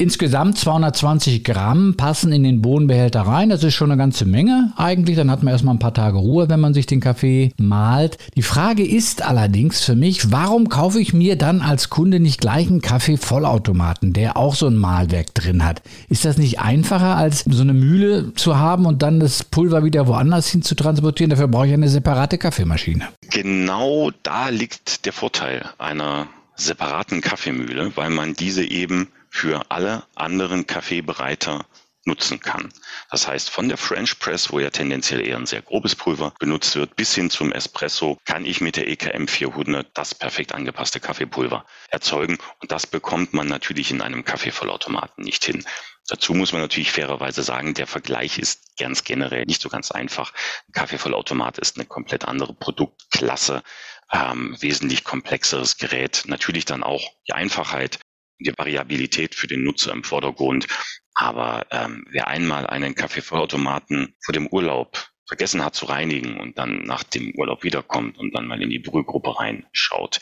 Insgesamt 0.00 0.56
220 0.56 1.42
Gramm 1.42 1.94
passen 1.96 2.30
in 2.30 2.44
den 2.44 2.62
Bohnenbehälter 2.62 3.22
rein. 3.22 3.48
Das 3.48 3.64
ist 3.64 3.74
schon 3.74 3.90
eine 3.90 3.98
ganze 3.98 4.26
Menge 4.26 4.72
eigentlich. 4.76 5.16
Dann 5.16 5.28
hat 5.28 5.42
man 5.42 5.50
erstmal 5.50 5.74
ein 5.74 5.80
paar 5.80 5.92
Tage 5.92 6.18
Ruhe, 6.18 6.48
wenn 6.48 6.60
man 6.60 6.72
sich 6.72 6.86
den 6.86 7.00
Kaffee 7.00 7.50
malt. 7.58 8.16
Die 8.36 8.42
Frage 8.42 8.86
ist 8.86 9.22
allerdings 9.22 9.82
für 9.82 9.96
mich, 9.96 10.30
warum 10.30 10.68
kaufe 10.68 11.00
ich 11.00 11.14
mir 11.14 11.34
dann 11.34 11.62
als 11.62 11.90
Kunde 11.90 12.20
nicht 12.20 12.40
gleich 12.40 12.68
einen 12.68 12.80
Kaffee-Vollautomaten, 12.80 14.12
der 14.12 14.36
auch 14.36 14.54
so 14.54 14.68
ein 14.68 14.76
Mahlwerk 14.76 15.34
drin 15.34 15.64
hat? 15.64 15.82
Ist 16.08 16.24
das 16.24 16.38
nicht 16.38 16.60
einfacher, 16.60 17.16
als 17.16 17.40
so 17.40 17.62
eine 17.62 17.74
Mühle 17.74 18.32
zu 18.34 18.56
haben 18.56 18.86
und 18.86 19.02
dann 19.02 19.18
das 19.18 19.42
Pulver 19.42 19.82
wieder 19.82 20.06
woanders 20.06 20.48
hin 20.48 20.62
zu 20.62 20.76
transportieren? 20.76 21.30
Dafür 21.30 21.48
brauche 21.48 21.66
ich 21.66 21.72
eine 21.72 21.88
separate 21.88 22.38
Kaffeemaschine. 22.38 23.08
Genau 23.30 24.12
da 24.22 24.48
liegt 24.50 25.06
der 25.06 25.12
Vorteil 25.12 25.64
einer 25.76 26.28
separaten 26.54 27.20
Kaffeemühle, 27.20 27.90
weil 27.96 28.10
man 28.10 28.34
diese 28.34 28.62
eben 28.64 29.08
für 29.30 29.70
alle 29.70 30.04
anderen 30.14 30.66
Kaffeebereiter 30.66 31.66
nutzen 32.08 32.40
kann. 32.40 32.72
Das 33.10 33.28
heißt, 33.28 33.50
von 33.50 33.68
der 33.68 33.76
French 33.76 34.18
Press, 34.18 34.50
wo 34.50 34.58
ja 34.58 34.70
tendenziell 34.70 35.24
eher 35.24 35.36
ein 35.36 35.46
sehr 35.46 35.62
grobes 35.62 35.94
Pulver 35.94 36.32
benutzt 36.40 36.74
wird, 36.74 36.96
bis 36.96 37.14
hin 37.14 37.30
zum 37.30 37.52
Espresso 37.52 38.18
kann 38.24 38.44
ich 38.44 38.60
mit 38.60 38.76
der 38.76 38.88
EKM 38.88 39.28
400 39.28 39.86
das 39.94 40.14
perfekt 40.14 40.52
angepasste 40.52 40.98
Kaffeepulver 40.98 41.64
erzeugen. 41.88 42.38
Und 42.60 42.72
das 42.72 42.86
bekommt 42.86 43.34
man 43.34 43.46
natürlich 43.46 43.90
in 43.90 44.00
einem 44.00 44.24
Kaffeevollautomaten 44.24 45.22
nicht 45.22 45.44
hin. 45.44 45.64
Dazu 46.08 46.32
muss 46.32 46.52
man 46.52 46.62
natürlich 46.62 46.90
fairerweise 46.90 47.42
sagen, 47.42 47.74
der 47.74 47.86
Vergleich 47.86 48.38
ist 48.38 48.78
ganz 48.78 49.04
generell 49.04 49.44
nicht 49.44 49.60
so 49.60 49.68
ganz 49.68 49.90
einfach. 49.90 50.32
Ein 50.66 50.72
Kaffeevollautomat 50.72 51.58
ist 51.58 51.76
eine 51.76 51.84
komplett 51.84 52.24
andere 52.24 52.54
Produktklasse, 52.54 53.62
ähm, 54.10 54.56
wesentlich 54.60 55.04
komplexeres 55.04 55.76
Gerät. 55.76 56.22
Natürlich 56.26 56.64
dann 56.64 56.82
auch 56.82 57.02
die 57.28 57.34
Einfachheit, 57.34 57.98
die 58.38 58.56
Variabilität 58.56 59.34
für 59.34 59.46
den 59.46 59.64
Nutzer 59.64 59.92
im 59.92 60.04
Vordergrund. 60.04 60.66
Aber 61.14 61.66
ähm, 61.70 62.04
wer 62.10 62.28
einmal 62.28 62.66
einen 62.66 62.94
Kaffeevollautomaten 62.94 64.14
vor 64.24 64.32
dem 64.32 64.46
Urlaub 64.46 65.08
vergessen 65.26 65.62
hat 65.62 65.74
zu 65.74 65.86
reinigen 65.86 66.38
und 66.40 66.58
dann 66.58 66.82
nach 66.84 67.02
dem 67.02 67.34
Urlaub 67.36 67.62
wiederkommt 67.62 68.16
und 68.18 68.34
dann 68.34 68.46
mal 68.46 68.62
in 68.62 68.70
die 68.70 68.78
Brühgruppe 68.78 69.38
reinschaut, 69.38 70.20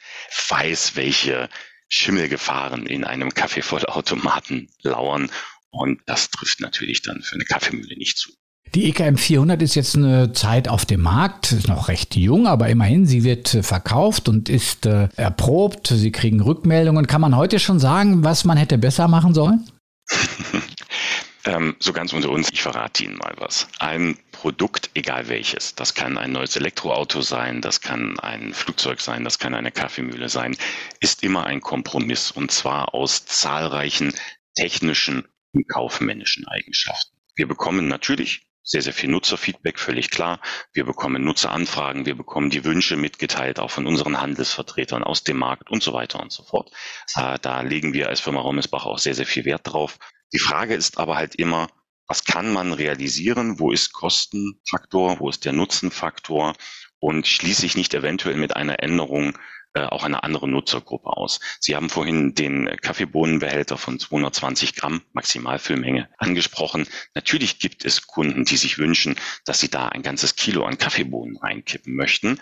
weiß, 0.49 0.96
welche 0.96 1.49
Schimmelgefahren 1.88 2.87
in 2.87 3.04
einem 3.04 3.32
Kaffeevollautomaten 3.32 4.68
lauern. 4.82 5.30
Und 5.70 6.00
das 6.06 6.30
trifft 6.30 6.61
natürlich 6.61 7.02
dann 7.02 7.23
für 7.23 7.35
eine 7.35 7.44
Kaffeemühle 7.44 7.96
nicht 7.96 8.16
zu. 8.16 8.32
Die 8.75 8.88
EKM 8.90 9.16
400 9.16 9.62
ist 9.62 9.75
jetzt 9.75 9.96
eine 9.96 10.32
Zeit 10.32 10.68
auf 10.68 10.85
dem 10.85 11.00
Markt, 11.00 11.52
ist 11.52 11.68
noch 11.68 11.88
recht 11.88 12.14
jung, 12.16 12.46
aber 12.46 12.68
immerhin, 12.68 13.06
sie 13.06 13.25
wird 13.25 13.54
äh, 13.54 13.62
verkauft 13.62 14.28
und 14.28 14.49
ist 14.49 14.87
äh, 14.87 15.08
erprobt. 15.16 15.88
Sie 15.88 16.12
kriegen 16.12 16.40
Rückmeldungen. 16.40 17.06
Kann 17.06 17.20
man 17.20 17.37
heute 17.37 17.58
schon 17.58 17.78
sagen, 17.78 18.25
was 18.25 18.44
man 18.44 18.58
hätte 18.58 18.76
besser 18.76 19.08
machen 19.08 19.32
sollen? 19.35 19.70
ähm, 21.46 21.76
so 21.78 21.92
ganz 21.92 22.12
unter 22.12 22.30
uns, 22.30 22.50
ich 22.52 22.62
verrate 22.62 23.04
Ihnen 23.04 23.16
mal 23.16 23.35
was. 23.38 23.66
Ein 23.78 24.18
Produkt, 24.32 24.90
egal 24.94 25.28
welches, 25.28 25.75
das 25.75 25.94
kann 25.94 26.18
ein 26.18 26.32
neues 26.32 26.56
Elektroauto 26.56 27.23
sein, 27.23 27.62
das 27.62 27.80
kann 27.80 28.18
ein 28.20 28.52
Flugzeug 28.52 29.00
sein, 29.00 29.25
das 29.25 29.38
kann 29.38 29.54
eine 29.54 29.73
Kaffeemühle 29.73 30.28
sein, 30.28 30.56
ist 31.00 31.23
immer 31.23 31.46
ein 31.46 31.61
Kompromiss 31.61 32.30
und 32.30 32.50
zwar 32.50 32.94
aus 32.94 33.25
zahlreichen 33.25 34.12
technischen 34.54 35.25
und 35.52 35.68
kaufmännischen 35.68 36.46
Eigenschaften. 36.46 37.16
Wir 37.35 37.49
bekommen 37.49 37.88
natürlich 37.88 38.46
sehr, 38.66 38.82
sehr 38.82 38.92
viel 38.92 39.08
Nutzerfeedback, 39.08 39.78
völlig 39.78 40.11
klar. 40.11 40.40
Wir 40.73 40.85
bekommen 40.85 41.25
Nutzeranfragen, 41.25 42.04
wir 42.04 42.16
bekommen 42.16 42.50
die 42.50 42.64
Wünsche 42.64 42.96
mitgeteilt, 42.96 43.61
auch 43.61 43.70
von 43.70 43.87
unseren 43.87 44.20
Handelsvertretern 44.20 45.04
aus 45.04 45.23
dem 45.23 45.38
Markt 45.38 45.70
und 45.70 45.85
so 45.85 45.92
weiter 45.92 46.20
und 46.20 46.32
so 46.32 46.42
fort. 46.42 46.73
Da, 47.14 47.38
da 47.38 47.61
legen 47.61 47.92
wir 47.92 48.08
als 48.08 48.20
Firma 48.20 48.40
Rommelsbach 48.40 48.85
auch 48.85 48.99
sehr, 48.99 49.14
sehr 49.14 49.25
viel 49.25 49.44
Wert 49.44 49.62
drauf. 49.64 49.99
Die 50.32 50.40
Frage 50.40 50.75
ist 50.75 50.99
aber 50.99 51.14
halt 51.16 51.37
immer, 51.37 51.68
was 52.08 52.25
kann 52.25 52.52
man 52.52 52.73
realisieren? 52.73 53.61
Wo 53.61 53.70
ist 53.70 53.92
Kostenfaktor? 53.92 55.20
Wo 55.20 55.28
ist 55.28 55.44
der 55.44 55.52
Nutzenfaktor? 55.52 56.54
Und 56.99 57.28
schließe 57.28 57.66
ich 57.66 57.76
nicht 57.76 57.94
eventuell 57.94 58.37
mit 58.37 58.56
einer 58.56 58.82
Änderung 58.82 59.30
äh, 59.30 59.38
auch 59.85 60.04
eine 60.04 60.23
andere 60.23 60.49
Nutzergruppe 60.49 61.09
aus. 61.09 61.40
Sie 61.61 61.76
haben 61.76 61.90
vorhin 61.90 62.35
den 62.35 62.76
Kaffeebohnenbehälter 62.80 63.76
von 63.76 63.99
220 63.99 64.75
Gramm 64.75 65.02
Maximalfüllmenge 65.12 66.09
angesprochen. 66.18 66.87
Natürlich 67.14 67.59
gibt 67.59 67.85
es 67.85 68.06
Kunden, 68.06 68.45
die 68.45 68.56
sich 68.56 68.78
wünschen, 68.78 69.16
dass 69.45 69.61
sie 69.61 69.68
da 69.68 69.88
ein 69.88 70.02
ganzes 70.02 70.37
Kilo 70.37 70.64
an 70.64 70.78
Kaffeebohnen 70.78 71.37
reinkippen 71.37 71.95
möchten. 71.95 72.40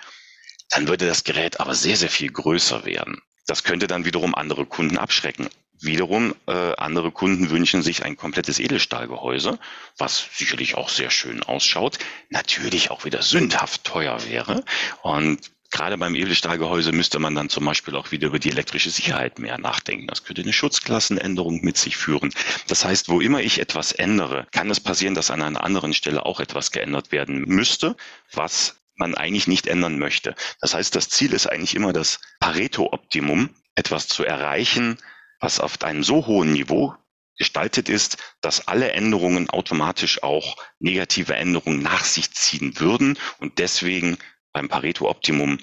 Dann 0.70 0.88
würde 0.88 1.06
das 1.06 1.24
Gerät 1.24 1.60
aber 1.60 1.74
sehr, 1.74 1.96
sehr 1.96 2.10
viel 2.10 2.30
größer 2.30 2.84
werden. 2.84 3.20
Das 3.46 3.62
könnte 3.62 3.86
dann 3.86 4.04
wiederum 4.04 4.34
andere 4.34 4.64
Kunden 4.66 4.98
abschrecken. 4.98 5.48
Wiederum 5.80 6.34
äh, 6.46 6.72
andere 6.76 7.10
Kunden 7.10 7.50
wünschen 7.50 7.82
sich 7.82 8.04
ein 8.04 8.16
komplettes 8.16 8.58
Edelstahlgehäuse, 8.58 9.58
was 9.98 10.28
sicherlich 10.32 10.76
auch 10.76 10.88
sehr 10.88 11.10
schön 11.10 11.42
ausschaut, 11.42 11.98
natürlich 12.30 12.90
auch 12.90 13.04
wieder 13.04 13.22
sündhaft 13.22 13.84
teuer 13.84 14.24
wäre. 14.26 14.64
Und 15.02 15.50
Gerade 15.74 15.98
beim 15.98 16.14
Edelstahlgehäuse 16.14 16.92
müsste 16.92 17.18
man 17.18 17.34
dann 17.34 17.48
zum 17.48 17.64
Beispiel 17.64 17.96
auch 17.96 18.12
wieder 18.12 18.28
über 18.28 18.38
die 18.38 18.50
elektrische 18.50 18.90
Sicherheit 18.90 19.40
mehr 19.40 19.58
nachdenken. 19.58 20.06
Das 20.06 20.22
könnte 20.22 20.42
eine 20.42 20.52
Schutzklassenänderung 20.52 21.62
mit 21.62 21.76
sich 21.76 21.96
führen. 21.96 22.32
Das 22.68 22.84
heißt, 22.84 23.08
wo 23.08 23.20
immer 23.20 23.40
ich 23.40 23.58
etwas 23.58 23.90
ändere, 23.90 24.46
kann 24.52 24.70
es 24.70 24.78
passieren, 24.78 25.16
dass 25.16 25.32
an 25.32 25.42
einer 25.42 25.64
anderen 25.64 25.92
Stelle 25.92 26.24
auch 26.26 26.38
etwas 26.38 26.70
geändert 26.70 27.10
werden 27.10 27.40
müsste, 27.40 27.96
was 28.32 28.76
man 28.94 29.16
eigentlich 29.16 29.48
nicht 29.48 29.66
ändern 29.66 29.98
möchte. 29.98 30.36
Das 30.60 30.74
heißt, 30.74 30.94
das 30.94 31.08
Ziel 31.08 31.32
ist 31.32 31.48
eigentlich 31.48 31.74
immer 31.74 31.92
das 31.92 32.20
Pareto-Optimum, 32.38 33.50
etwas 33.74 34.06
zu 34.06 34.24
erreichen, 34.24 34.98
was 35.40 35.58
auf 35.58 35.82
einem 35.82 36.04
so 36.04 36.28
hohen 36.28 36.52
Niveau 36.52 36.94
gestaltet 37.36 37.88
ist, 37.88 38.18
dass 38.40 38.68
alle 38.68 38.92
Änderungen 38.92 39.50
automatisch 39.50 40.22
auch 40.22 40.54
negative 40.78 41.34
Änderungen 41.34 41.82
nach 41.82 42.04
sich 42.04 42.30
ziehen 42.30 42.78
würden 42.78 43.18
und 43.40 43.58
deswegen 43.58 44.18
beim 44.54 44.68
Pareto-Optimum 44.68 45.58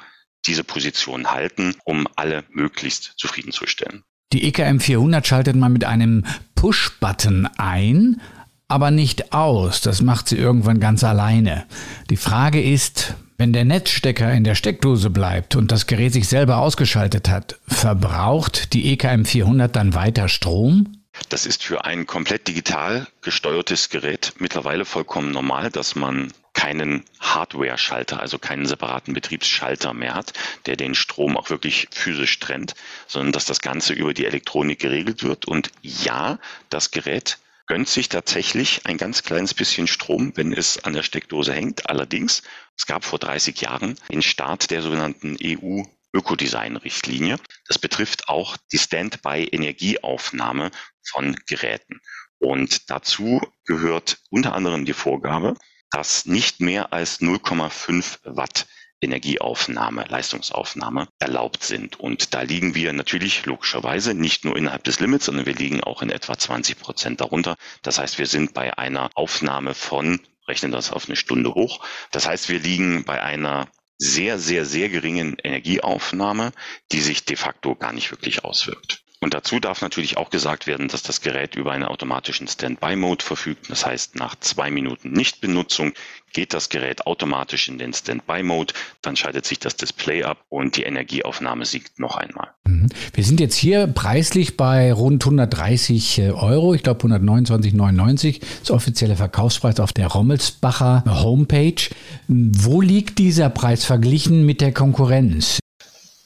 diese 0.45 0.63
Position 0.63 1.31
halten, 1.31 1.75
um 1.83 2.07
alle 2.15 2.43
möglichst 2.51 3.13
zufriedenzustellen. 3.17 4.03
Die 4.33 4.43
EKM 4.45 4.79
400 4.79 5.25
schaltet 5.25 5.55
man 5.55 5.73
mit 5.73 5.83
einem 5.83 6.25
Push-Button 6.55 7.47
ein, 7.57 8.21
aber 8.67 8.91
nicht 8.91 9.33
aus. 9.33 9.81
Das 9.81 10.01
macht 10.01 10.29
sie 10.29 10.37
irgendwann 10.37 10.79
ganz 10.79 11.03
alleine. 11.03 11.65
Die 12.09 12.17
Frage 12.17 12.61
ist, 12.61 13.15
wenn 13.37 13.53
der 13.53 13.65
Netzstecker 13.65 14.31
in 14.31 14.43
der 14.43 14.55
Steckdose 14.55 15.09
bleibt 15.09 15.55
und 15.55 15.71
das 15.71 15.87
Gerät 15.87 16.13
sich 16.13 16.27
selber 16.27 16.57
ausgeschaltet 16.57 17.27
hat, 17.27 17.59
verbraucht 17.67 18.73
die 18.73 18.93
EKM 18.93 19.25
400 19.25 19.75
dann 19.75 19.93
weiter 19.93 20.29
Strom? 20.29 21.00
Das 21.29 21.45
ist 21.45 21.63
für 21.63 21.85
ein 21.85 22.07
komplett 22.07 22.47
digital 22.47 23.07
gesteuertes 23.21 23.89
Gerät 23.89 24.33
mittlerweile 24.39 24.85
vollkommen 24.85 25.31
normal, 25.31 25.69
dass 25.69 25.95
man 25.95 26.33
keinen 26.53 27.05
Hardware-Schalter, 27.19 28.19
also 28.19 28.37
keinen 28.37 28.65
separaten 28.65 29.13
Betriebsschalter 29.13 29.93
mehr 29.93 30.13
hat, 30.13 30.33
der 30.65 30.75
den 30.75 30.95
Strom 30.95 31.37
auch 31.37 31.49
wirklich 31.49 31.87
physisch 31.91 32.39
trennt, 32.39 32.75
sondern 33.07 33.31
dass 33.31 33.45
das 33.45 33.61
Ganze 33.61 33.93
über 33.93 34.13
die 34.13 34.25
Elektronik 34.25 34.79
geregelt 34.79 35.23
wird. 35.23 35.45
Und 35.45 35.71
ja, 35.81 36.39
das 36.69 36.91
Gerät 36.91 37.39
gönnt 37.67 37.87
sich 37.87 38.09
tatsächlich 38.09 38.85
ein 38.85 38.97
ganz 38.97 39.23
kleines 39.23 39.53
bisschen 39.53 39.87
Strom, 39.87 40.33
wenn 40.35 40.51
es 40.51 40.83
an 40.83 40.93
der 40.93 41.03
Steckdose 41.03 41.53
hängt. 41.53 41.89
Allerdings, 41.89 42.43
es 42.77 42.85
gab 42.85 43.05
vor 43.05 43.19
30 43.19 43.61
Jahren 43.61 43.95
den 44.11 44.21
Start 44.21 44.71
der 44.71 44.81
sogenannten 44.81 45.37
EU 45.41 45.83
Ökodesign-Richtlinie. 46.13 47.37
Das 47.67 47.79
betrifft 47.79 48.29
auch 48.29 48.57
die 48.71 48.77
Standby-Energieaufnahme 48.77 50.71
von 51.03 51.35
Geräten. 51.47 52.01
Und 52.39 52.89
dazu 52.89 53.41
gehört 53.65 54.19
unter 54.29 54.53
anderem 54.53 54.85
die 54.85 54.93
Vorgabe, 54.93 55.55
dass 55.91 56.25
nicht 56.25 56.59
mehr 56.59 56.93
als 56.93 57.21
0,5 57.21 58.19
Watt 58.23 58.65
Energieaufnahme, 59.01 60.05
Leistungsaufnahme 60.07 61.07
erlaubt 61.19 61.63
sind. 61.63 61.99
Und 61.99 62.33
da 62.33 62.41
liegen 62.41 62.75
wir 62.75 62.93
natürlich 62.93 63.45
logischerweise 63.45 64.13
nicht 64.13 64.45
nur 64.45 64.55
innerhalb 64.55 64.83
des 64.83 64.99
Limits, 64.99 65.25
sondern 65.25 65.45
wir 65.45 65.55
liegen 65.55 65.83
auch 65.83 66.01
in 66.01 66.09
etwa 66.09 66.37
20 66.37 66.79
Prozent 66.79 67.21
darunter. 67.21 67.57
Das 67.81 67.97
heißt, 67.97 68.19
wir 68.19 68.27
sind 68.27 68.53
bei 68.53 68.77
einer 68.77 69.09
Aufnahme 69.15 69.73
von, 69.73 70.21
rechnen 70.47 70.71
das 70.71 70.91
auf 70.91 71.07
eine 71.07 71.15
Stunde 71.15 71.53
hoch. 71.53 71.83
Das 72.11 72.27
heißt, 72.27 72.49
wir 72.49 72.59
liegen 72.59 73.03
bei 73.03 73.21
einer 73.21 73.67
sehr, 74.01 74.39
sehr, 74.39 74.65
sehr 74.65 74.89
geringen 74.89 75.37
Energieaufnahme, 75.43 76.53
die 76.91 77.01
sich 77.01 77.23
de 77.23 77.37
facto 77.37 77.75
gar 77.75 77.93
nicht 77.93 78.09
wirklich 78.09 78.43
auswirkt. 78.43 79.03
Und 79.23 79.35
dazu 79.35 79.59
darf 79.59 79.83
natürlich 79.83 80.17
auch 80.17 80.31
gesagt 80.31 80.65
werden, 80.65 80.87
dass 80.87 81.03
das 81.03 81.21
Gerät 81.21 81.55
über 81.55 81.71
einen 81.71 81.83
automatischen 81.83 82.47
Standby-Mode 82.47 83.23
verfügt. 83.23 83.69
Das 83.69 83.85
heißt, 83.85 84.15
nach 84.15 84.35
zwei 84.39 84.71
Minuten 84.71 85.11
Nichtbenutzung 85.11 85.93
geht 86.33 86.55
das 86.55 86.69
Gerät 86.69 87.05
automatisch 87.05 87.67
in 87.67 87.77
den 87.77 87.93
Standby-Mode, 87.93 88.73
dann 89.01 89.15
schaltet 89.15 89.45
sich 89.45 89.59
das 89.59 89.75
Display 89.75 90.23
ab 90.23 90.43
und 90.49 90.75
die 90.75 90.83
Energieaufnahme 90.83 91.65
siegt 91.65 91.99
noch 91.99 92.15
einmal. 92.15 92.47
Mhm. 92.63 92.87
Wir 93.13 93.23
sind 93.23 93.39
jetzt 93.39 93.55
hier 93.55 93.85
preislich 93.85 94.57
bei 94.57 94.91
rund 94.91 95.23
130 95.23 96.17
äh, 96.17 96.31
Euro, 96.31 96.73
ich 96.73 96.81
glaube 96.81 97.05
129,99, 97.05 98.41
das 98.61 98.71
offizielle 98.71 99.17
Verkaufspreis 99.17 99.79
auf 99.79 99.93
der 99.93 100.07
Rommelsbacher 100.07 101.03
Homepage. 101.05 101.89
Wo 102.27 102.81
liegt 102.81 103.19
dieser 103.19 103.49
Preis 103.49 103.85
verglichen 103.85 104.45
mit 104.45 104.61
der 104.61 104.73
Konkurrenz? 104.73 105.59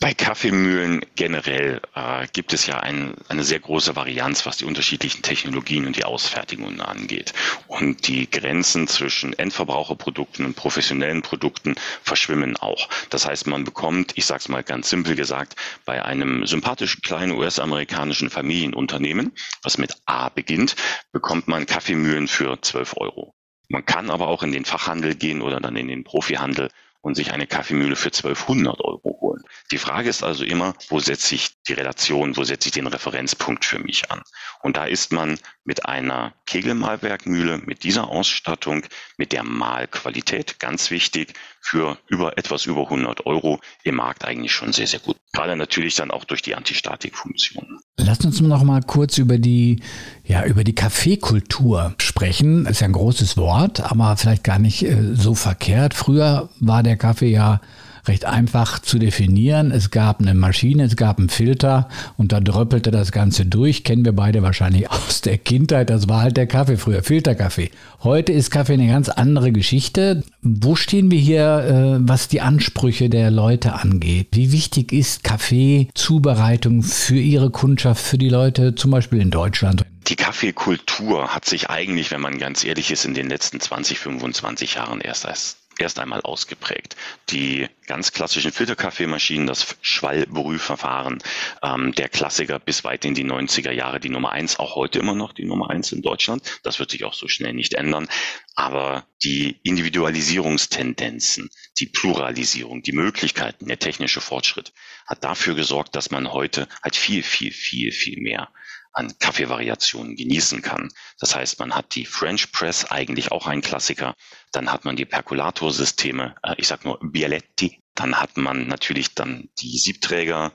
Bei 0.06 0.14
Kaffeemühlen 0.14 1.04
generell 1.16 1.82
äh, 1.96 2.28
gibt 2.32 2.54
es 2.54 2.68
ja 2.68 2.80
ein, 2.80 3.16
eine 3.28 3.44
sehr 3.44 3.60
große 3.60 3.96
Varianz, 3.96 4.46
was 4.46 4.58
die 4.58 4.66
unterschiedlichen 4.66 5.24
Technologien 5.24 5.88
und 5.88 5.96
die 5.96 6.04
Ausfertigungen 6.04 6.80
angeht. 6.80 7.34
Und 7.66 8.08
die 8.08 8.30
Grenzen 8.30 8.88
zwischen 8.88 9.34
Endverbraucherprodukten 9.34 10.46
und 10.46 10.56
professionellen 10.56 11.24
Produkten 11.24 11.74
verschwimmen 12.04 12.56
auch. 12.56 12.88
Das 13.10 13.26
heißt, 13.26 13.48
man 13.48 13.64
bekommt, 13.64 14.12
ich 14.16 14.28
sage 14.28 14.42
es 14.42 14.48
mal 14.48 14.62
ganz 14.62 14.92
simpel 14.92 15.16
gesagt, 15.16 15.56
bei 15.86 16.06
einem 16.06 16.46
sympathischen 16.46 17.02
kleinen 17.02 17.32
US-amerikanischen 17.32 18.30
Familienunternehmen, 18.30 19.32
was 19.64 19.80
mit 19.80 19.96
A 20.06 20.30
beginnt, 20.30 20.76
bekommt 21.14 21.48
man 21.48 21.66
Kaffeemühlen 21.66 22.28
für 22.28 22.62
12 22.62 22.98
Euro. 22.98 23.34
Man 23.70 23.84
kann 23.84 24.12
aber 24.12 24.28
auch 24.28 24.44
in 24.44 24.52
den 24.52 24.66
Fachhandel 24.66 25.16
gehen 25.16 25.42
oder 25.42 25.60
dann 25.60 25.76
in 25.76 25.88
den 25.88 26.04
Profihandel 26.04 26.70
und 27.06 27.14
sich 27.14 27.32
eine 27.34 27.46
Kaffeemühle 27.46 27.96
für 27.96 28.08
1200 28.08 28.82
Euro 28.82 29.20
holen. 29.22 29.44
Die 29.70 29.78
Frage 29.78 30.10
ist 30.10 30.24
also 30.24 30.44
immer, 30.44 30.74
wo 30.90 31.00
setze 31.00 31.36
ich 31.36 31.52
die 31.68 31.74
Relation, 31.74 32.36
wo 32.36 32.44
setze 32.44 32.70
ich 32.70 32.74
den 32.74 32.88
Referenzpunkt 32.88 33.64
für 33.64 33.78
mich 33.78 34.10
an? 34.10 34.24
Und 34.66 34.78
da 34.78 34.86
ist 34.86 35.12
man 35.12 35.38
mit 35.64 35.86
einer 35.86 36.34
Kegelmalwerkmühle, 36.48 37.60
mit 37.60 37.84
dieser 37.84 38.10
Ausstattung, 38.10 38.82
mit 39.16 39.32
der 39.32 39.44
Mahlqualität, 39.44 40.60
ganz 40.60 40.90
wichtig, 40.90 41.34
für 41.62 42.00
über 42.08 42.40
etwas 42.40 42.66
über 42.66 42.86
100 42.86 43.28
Euro 43.28 43.60
im 43.84 43.98
Markt 43.98 44.26
eigentlich 44.26 44.54
schon 44.54 44.74
sehr, 44.74 44.88
sehr 44.88 45.02
gut. 45.02 45.18
Gerade 45.34 45.56
natürlich 45.56 45.94
dann 45.94 46.10
auch 46.10 46.24
durch 46.24 46.42
die 46.42 46.56
Antistatikfunktion. 46.56 47.80
Lass 47.98 48.26
uns 48.26 48.42
noch 48.42 48.64
mal 48.64 48.82
kurz 48.82 49.20
über 49.20 49.38
die, 49.38 49.84
ja, 50.24 50.44
über 50.46 50.64
die 50.64 50.74
Kaffeekultur 50.74 51.94
sprechen. 52.00 52.66
Ist 52.66 52.82
ja 52.82 52.88
ein 52.88 52.94
großes 52.94 53.38
Wort, 53.38 53.82
aber 53.82 54.18
vielleicht 54.18 54.44
gar 54.44 54.58
nicht 54.58 54.82
äh, 54.82 55.14
so 55.14 55.36
verkehrt. 55.36 55.94
Früher 55.94 56.50
war 56.60 56.82
der 56.82 56.98
Kaffee 56.98 57.30
ja 57.30 57.62
recht 58.08 58.26
einfach 58.26 58.80
zu 58.80 59.00
definieren. 59.00 59.72
Es 59.72 59.92
gab 59.92 60.20
eine 60.20 60.34
Maschine, 60.34 60.84
es 60.84 60.96
gab 60.96 61.20
einen 61.20 61.30
Filter 61.30 61.90
und 62.18 62.32
da 62.32 62.40
dröppelte 62.40 62.92
das 62.92 63.12
Ganze 63.12 63.46
durch. 63.46 63.84
Kennen 63.84 64.06
wir 64.06 64.14
beide 64.14 64.42
wahrscheinlich 64.42 64.90
aus 64.92 65.22
der 65.22 65.38
Kindheit. 65.38 65.90
Das 65.90 66.08
war 66.08 66.22
halt 66.22 66.38
der 66.38 66.48
Kaffee 66.48 66.78
früher, 66.78 67.04
Filterkaffee. 67.04 67.72
Heute 68.04 68.32
ist 68.32 68.52
Kaffee 68.52 68.74
eine 68.74 68.88
ganz 68.88 69.10
andere 69.10 69.52
Geschichte. 69.52 70.24
Wo 70.42 70.76
stehen 70.76 71.12
wir 71.12 71.20
hier, 71.20 71.98
äh, 72.00 72.08
was 72.08 72.28
die 72.28 72.42
Ansprüche 72.42 73.10
der 73.10 73.32
Leute 73.32 73.74
angeht? 73.74 74.30
Wie 74.32 74.52
wichtig 74.52 74.92
ist 74.92 75.24
Kaffeezubereitung 75.24 76.84
für 76.84 77.20
Ihre 77.20 77.50
Kundschaft, 77.50 78.04
für 78.04 78.18
die 78.18 78.30
Leute 78.30 78.76
zum 78.76 78.92
Beispiel 78.92 79.22
in 79.22 79.32
Deutschland? 79.32 79.86
Die 80.08 80.16
Kaffeekultur 80.16 81.30
hat 81.30 81.46
sich 81.46 81.72
eigentlich, 81.72 82.12
wenn 82.12 82.22
man 82.22 82.38
ganz 82.38 82.64
ehrlich 82.64 82.92
ist, 82.92 83.06
in 83.06 83.16
den 83.16 83.28
letzten 83.28 83.60
20, 83.60 83.98
25 83.98 84.76
Jahren 84.76 85.02
erst 85.02 85.26
als 85.26 85.58
erst 85.80 86.00
einmal 86.00 86.22
ausgeprägt. 86.22 86.96
Die 87.30 87.68
ganz 87.88 88.12
klassischen 88.12 88.52
Filterkaffeemaschinen, 88.52 89.48
das 89.48 89.76
Schwallbrühverfahren, 89.82 91.22
ähm, 91.64 91.94
der 91.94 92.10
Klassiker 92.10 92.60
bis 92.60 92.84
weit 92.84 93.06
in 93.06 93.14
die 93.14 93.26
90er 93.26 93.72
Jahre, 93.72 94.00
die 94.00 94.10
Nummer 94.10 94.32
eins, 94.32 94.58
auch 94.60 94.76
heute 94.76 95.00
immer 95.00 95.16
noch 95.16 95.34
die 95.34 95.46
Nummer 95.46 95.70
eins 95.70 95.92
in 95.92 96.02
Deutschland. 96.02 96.44
Das 96.64 96.80
wird 96.80 96.92
sich 96.92 97.04
auch 97.04 97.14
so 97.14 97.28
schnell 97.28 97.54
nicht 97.54 97.74
ändern. 97.74 98.08
Aber 98.56 99.06
die 99.24 99.60
Individualisierungstendenzen, 99.64 101.50
die 101.80 101.88
Pluralisierung, 101.88 102.82
die 102.82 102.94
Möglichkeiten, 102.94 103.68
der 103.68 103.80
technische 103.80 104.22
Fortschritt 104.22 104.72
hat 105.06 105.24
dafür 105.24 105.56
gesorgt, 105.56 105.96
dass 105.96 106.12
man 106.12 106.32
heute 106.32 106.68
halt 106.82 106.96
viel, 106.96 107.22
viel, 107.22 107.52
viel, 107.52 107.92
viel 107.92 108.22
mehr 108.22 108.50
an 108.96 109.14
Kaffeevariationen 109.20 110.16
genießen 110.16 110.62
kann. 110.62 110.90
Das 111.20 111.36
heißt, 111.36 111.60
man 111.60 111.76
hat 111.76 111.96
die 111.96 112.06
French 112.06 112.52
Press, 112.52 112.86
eigentlich 112.86 113.32
auch 113.32 113.48
ein 113.48 113.62
Klassiker. 113.62 114.16
Dann 114.52 114.72
hat 114.72 114.86
man 114.86 114.96
die 114.96 115.06
Perkulatorsysteme, 115.06 116.36
äh, 116.44 116.56
ich 116.58 116.68
sag 116.68 116.86
nur 116.86 117.00
Bialetti. 117.02 117.82
Dann 117.94 118.20
hat 118.20 118.38
man 118.38 118.68
natürlich 118.68 119.14
dann 119.14 119.50
die 119.60 119.78
Siebträger, 119.78 120.54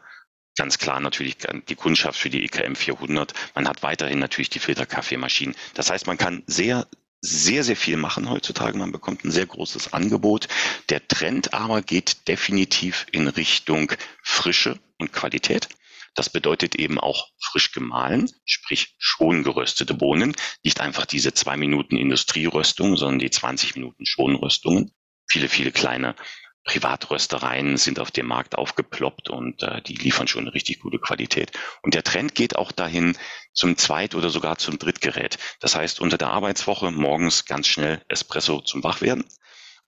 ganz 0.56 0.78
klar 0.78 1.00
natürlich 1.00 1.36
die 1.68 1.74
Kundschaft 1.74 2.18
für 2.18 2.28
die 2.28 2.44
EKM 2.44 2.74
400. 2.74 3.32
Man 3.54 3.68
hat 3.68 3.82
weiterhin 3.82 4.18
natürlich 4.18 4.50
die 4.50 4.58
Filterkaffeemaschinen. 4.58 5.54
Das 5.74 5.90
heißt, 5.90 6.06
man 6.06 6.18
kann 6.18 6.42
sehr 6.46 6.86
sehr, 7.22 7.64
sehr 7.64 7.76
viel 7.76 7.96
machen 7.96 8.30
heutzutage. 8.30 8.78
Man 8.78 8.92
bekommt 8.92 9.24
ein 9.24 9.30
sehr 9.30 9.46
großes 9.46 9.92
Angebot. 9.92 10.48
Der 10.88 11.06
Trend 11.06 11.52
aber 11.52 11.82
geht 11.82 12.28
definitiv 12.28 13.06
in 13.12 13.28
Richtung 13.28 13.92
Frische 14.22 14.78
und 14.98 15.12
Qualität. 15.12 15.68
Das 16.14 16.30
bedeutet 16.30 16.74
eben 16.74 16.98
auch 16.98 17.28
frisch 17.40 17.72
gemahlen, 17.72 18.30
sprich 18.44 18.94
schon 18.98 19.44
geröstete 19.44 19.94
Bohnen, 19.94 20.34
nicht 20.64 20.80
einfach 20.80 21.06
diese 21.06 21.32
zwei 21.34 21.56
Minuten 21.56 21.96
Industrieröstung, 21.96 22.96
sondern 22.96 23.20
die 23.20 23.30
20 23.30 23.76
Minuten 23.76 24.04
Schonröstungen. 24.06 24.92
Viele, 25.28 25.48
viele 25.48 25.70
kleine 25.70 26.16
Privatröstereien 26.64 27.78
sind 27.78 27.98
auf 28.00 28.10
dem 28.10 28.26
Markt 28.26 28.56
aufgeploppt 28.56 29.30
und 29.30 29.62
äh, 29.62 29.80
die 29.82 29.94
liefern 29.94 30.28
schon 30.28 30.42
eine 30.42 30.54
richtig 30.54 30.80
gute 30.80 30.98
Qualität. 30.98 31.52
Und 31.82 31.94
der 31.94 32.04
Trend 32.04 32.34
geht 32.34 32.56
auch 32.56 32.70
dahin 32.70 33.16
zum 33.52 33.76
Zweit- 33.76 34.14
oder 34.14 34.30
sogar 34.30 34.58
zum 34.58 34.78
Drittgerät. 34.78 35.38
Das 35.60 35.74
heißt, 35.74 36.00
unter 36.00 36.18
der 36.18 36.30
Arbeitswoche 36.30 36.90
morgens 36.90 37.46
ganz 37.46 37.66
schnell 37.66 38.02
Espresso 38.08 38.60
zum 38.60 38.84
Wachwerden 38.84 39.24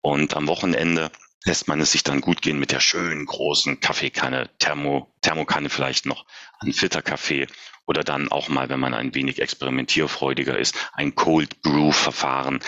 und 0.01 0.35
am 0.35 0.49
Wochenende 0.49 1.11
lässt 1.45 1.69
man 1.69 1.81
es 1.81 1.93
sich 1.93 2.03
dann 2.03 2.21
gut 2.21 2.43
gehen 2.43 2.59
mit 2.59 2.71
der 2.71 2.81
schönen 2.81 3.27
großen 3.27 3.81
Kaffeekanne, 3.81 4.51
Thermo, 4.59 5.13
Thermokanne 5.23 5.71
vielleicht 5.71 6.07
noch, 6.07 6.27
ein 6.61 6.73
Filterkaffee 6.73 7.47
oder 7.87 8.05
dann 8.05 8.31
auch 8.31 8.49
mal, 8.49 8.69
wenn 8.69 8.81
man 8.81 8.95
ein 8.95 9.15
wenig 9.15 9.41
experimentierfreudiger 9.41 10.59
ist, 10.59 10.75
ein 10.93 11.15
Cold 11.15 11.63
Brew 11.63 11.93
Verfahren. 11.93 12.61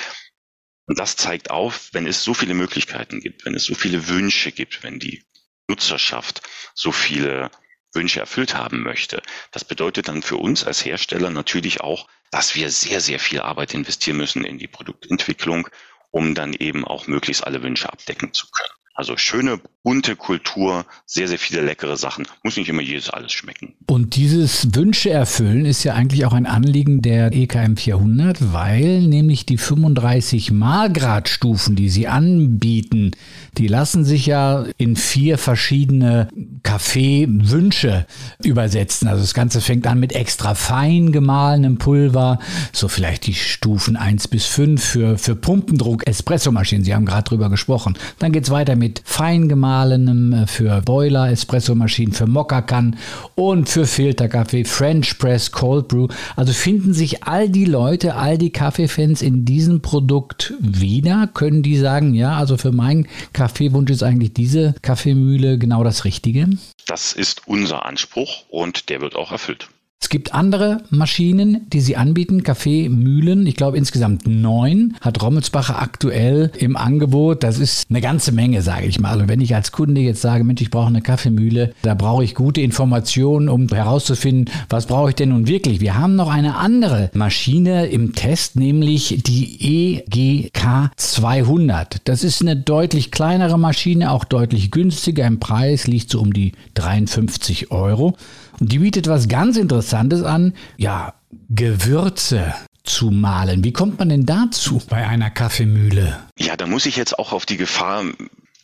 Und 0.86 0.98
das 0.98 1.16
zeigt 1.16 1.50
auf, 1.50 1.88
wenn 1.92 2.06
es 2.06 2.24
so 2.24 2.34
viele 2.34 2.54
Möglichkeiten 2.54 3.20
gibt, 3.20 3.44
wenn 3.44 3.54
es 3.54 3.64
so 3.64 3.74
viele 3.74 4.08
Wünsche 4.08 4.52
gibt, 4.52 4.82
wenn 4.82 4.98
die 4.98 5.24
Nutzerschaft 5.68 6.42
so 6.74 6.92
viele 6.92 7.50
Wünsche 7.94 8.20
erfüllt 8.20 8.54
haben 8.54 8.82
möchte. 8.82 9.22
Das 9.52 9.64
bedeutet 9.64 10.08
dann 10.08 10.22
für 10.22 10.36
uns 10.36 10.64
als 10.64 10.84
Hersteller 10.84 11.30
natürlich 11.30 11.80
auch, 11.80 12.08
dass 12.30 12.56
wir 12.56 12.70
sehr, 12.70 13.00
sehr 13.00 13.20
viel 13.20 13.40
Arbeit 13.40 13.72
investieren 13.72 14.16
müssen 14.16 14.44
in 14.44 14.58
die 14.58 14.66
Produktentwicklung 14.66 15.68
um 16.14 16.34
dann 16.36 16.52
eben 16.52 16.84
auch 16.84 17.08
möglichst 17.08 17.44
alle 17.44 17.62
Wünsche 17.62 17.92
abdecken 17.92 18.32
zu 18.32 18.46
können. 18.46 18.73
Also 18.96 19.16
schöne, 19.16 19.58
bunte 19.82 20.14
Kultur, 20.14 20.86
sehr, 21.04 21.26
sehr 21.26 21.38
viele 21.38 21.62
leckere 21.62 21.96
Sachen. 21.96 22.26
Muss 22.44 22.56
nicht 22.56 22.68
immer 22.68 22.80
jedes 22.80 23.10
alles 23.10 23.32
schmecken. 23.32 23.74
Und 23.86 24.14
dieses 24.14 24.74
Wünsche 24.74 25.10
erfüllen 25.10 25.66
ist 25.66 25.82
ja 25.82 25.94
eigentlich 25.94 26.24
auch 26.24 26.32
ein 26.32 26.46
Anliegen 26.46 27.02
der 27.02 27.32
EKM 27.32 27.76
400, 27.76 28.52
weil 28.52 29.02
nämlich 29.02 29.46
die 29.46 29.58
35 29.58 30.52
Malgradstufen, 30.52 31.74
die 31.74 31.88
sie 31.88 32.06
anbieten, 32.06 33.10
die 33.58 33.66
lassen 33.66 34.04
sich 34.04 34.26
ja 34.26 34.64
in 34.78 34.94
vier 34.94 35.38
verschiedene 35.38 36.28
Kaffeewünsche 36.62 38.06
übersetzen. 38.42 39.08
Also 39.08 39.22
das 39.22 39.34
Ganze 39.34 39.60
fängt 39.60 39.88
an 39.88 39.98
mit 39.98 40.12
extra 40.12 40.54
fein 40.54 41.10
gemahlenem 41.10 41.78
Pulver, 41.78 42.38
so 42.72 42.86
vielleicht 42.88 43.26
die 43.26 43.34
Stufen 43.34 43.96
1 43.96 44.28
bis 44.28 44.46
5 44.46 44.82
für, 44.82 45.18
für 45.18 45.34
Pumpendruck, 45.34 46.06
Espressomaschinen. 46.06 46.84
Sie 46.84 46.94
haben 46.94 47.06
gerade 47.06 47.24
drüber 47.24 47.50
gesprochen. 47.50 47.98
Dann 48.20 48.32
geht 48.32 48.44
es 48.44 48.50
weiter 48.50 48.76
mit 48.76 48.83
mit 48.84 49.00
fein 49.02 49.48
gemahlenem 49.48 50.32
äh, 50.34 50.46
für 50.46 50.82
Boiler, 50.82 51.30
Espressomaschinen, 51.30 52.12
für 52.12 52.26
Mokka-Kann 52.26 52.98
und 53.34 53.66
für 53.66 53.86
Filterkaffee, 53.86 54.64
French 54.64 55.18
Press, 55.18 55.52
Cold 55.52 55.88
Brew. 55.88 56.08
Also 56.36 56.52
finden 56.52 56.92
sich 56.92 57.22
all 57.24 57.48
die 57.48 57.64
Leute, 57.64 58.14
all 58.14 58.36
die 58.36 58.50
Kaffeefans 58.50 59.22
in 59.22 59.46
diesem 59.46 59.80
Produkt 59.80 60.52
wieder? 60.60 61.30
Können 61.32 61.62
die 61.62 61.78
sagen, 61.78 62.12
ja, 62.12 62.36
also 62.36 62.58
für 62.58 62.72
meinen 62.72 63.08
Kaffeewunsch 63.32 63.90
ist 63.90 64.02
eigentlich 64.02 64.34
diese 64.34 64.74
Kaffeemühle 64.82 65.56
genau 65.56 65.82
das 65.82 66.04
Richtige? 66.04 66.50
Das 66.86 67.14
ist 67.14 67.48
unser 67.48 67.86
Anspruch 67.86 68.44
und 68.50 68.90
der 68.90 69.00
wird 69.00 69.16
auch 69.16 69.32
erfüllt. 69.32 69.68
Es 70.04 70.10
gibt 70.10 70.34
andere 70.34 70.82
Maschinen, 70.90 71.66
die 71.72 71.80
sie 71.80 71.96
anbieten, 71.96 72.42
Kaffeemühlen. 72.42 73.46
Ich 73.46 73.56
glaube 73.56 73.78
insgesamt 73.78 74.26
neun 74.26 74.96
hat 75.00 75.22
Rommelsbacher 75.22 75.80
aktuell 75.80 76.52
im 76.58 76.76
Angebot. 76.76 77.42
Das 77.42 77.58
ist 77.58 77.86
eine 77.88 78.02
ganze 78.02 78.30
Menge, 78.30 78.60
sage 78.60 78.84
ich 78.84 79.00
mal. 79.00 79.12
Also 79.12 79.28
wenn 79.28 79.40
ich 79.40 79.54
als 79.54 79.72
Kunde 79.72 80.02
jetzt 80.02 80.20
sage, 80.20 80.44
Mensch, 80.44 80.60
ich 80.60 80.70
brauche 80.70 80.88
eine 80.88 81.00
Kaffeemühle, 81.00 81.72
da 81.80 81.94
brauche 81.94 82.22
ich 82.22 82.34
gute 82.34 82.60
Informationen, 82.60 83.48
um 83.48 83.66
herauszufinden, 83.66 84.52
was 84.68 84.84
brauche 84.84 85.08
ich 85.08 85.14
denn 85.14 85.30
nun 85.30 85.48
wirklich. 85.48 85.80
Wir 85.80 85.96
haben 85.96 86.16
noch 86.16 86.30
eine 86.30 86.56
andere 86.56 87.10
Maschine 87.14 87.86
im 87.86 88.14
Test, 88.14 88.56
nämlich 88.56 89.22
die 89.26 90.02
EGK 90.04 90.90
200. 90.96 92.02
Das 92.04 92.24
ist 92.24 92.42
eine 92.42 92.56
deutlich 92.56 93.10
kleinere 93.10 93.58
Maschine, 93.58 94.10
auch 94.10 94.24
deutlich 94.24 94.70
günstiger 94.70 95.26
im 95.26 95.40
Preis, 95.40 95.86
liegt 95.86 96.10
so 96.10 96.20
um 96.20 96.34
die 96.34 96.52
53 96.74 97.70
Euro. 97.70 98.18
Und 98.60 98.72
die 98.72 98.78
bietet 98.78 99.08
was 99.08 99.28
ganz 99.28 99.56
Interessantes 99.56 100.22
an. 100.22 100.54
Ja, 100.76 101.14
Gewürze 101.50 102.54
zu 102.84 103.10
mahlen. 103.10 103.64
Wie 103.64 103.72
kommt 103.72 103.98
man 103.98 104.10
denn 104.10 104.26
dazu 104.26 104.80
bei 104.88 105.06
einer 105.06 105.30
Kaffeemühle? 105.30 106.20
Ja, 106.38 106.56
da 106.56 106.66
muss 106.66 106.86
ich 106.86 106.96
jetzt 106.96 107.18
auch 107.18 107.32
auf 107.32 107.46
die 107.46 107.56
Gefahr 107.56 108.04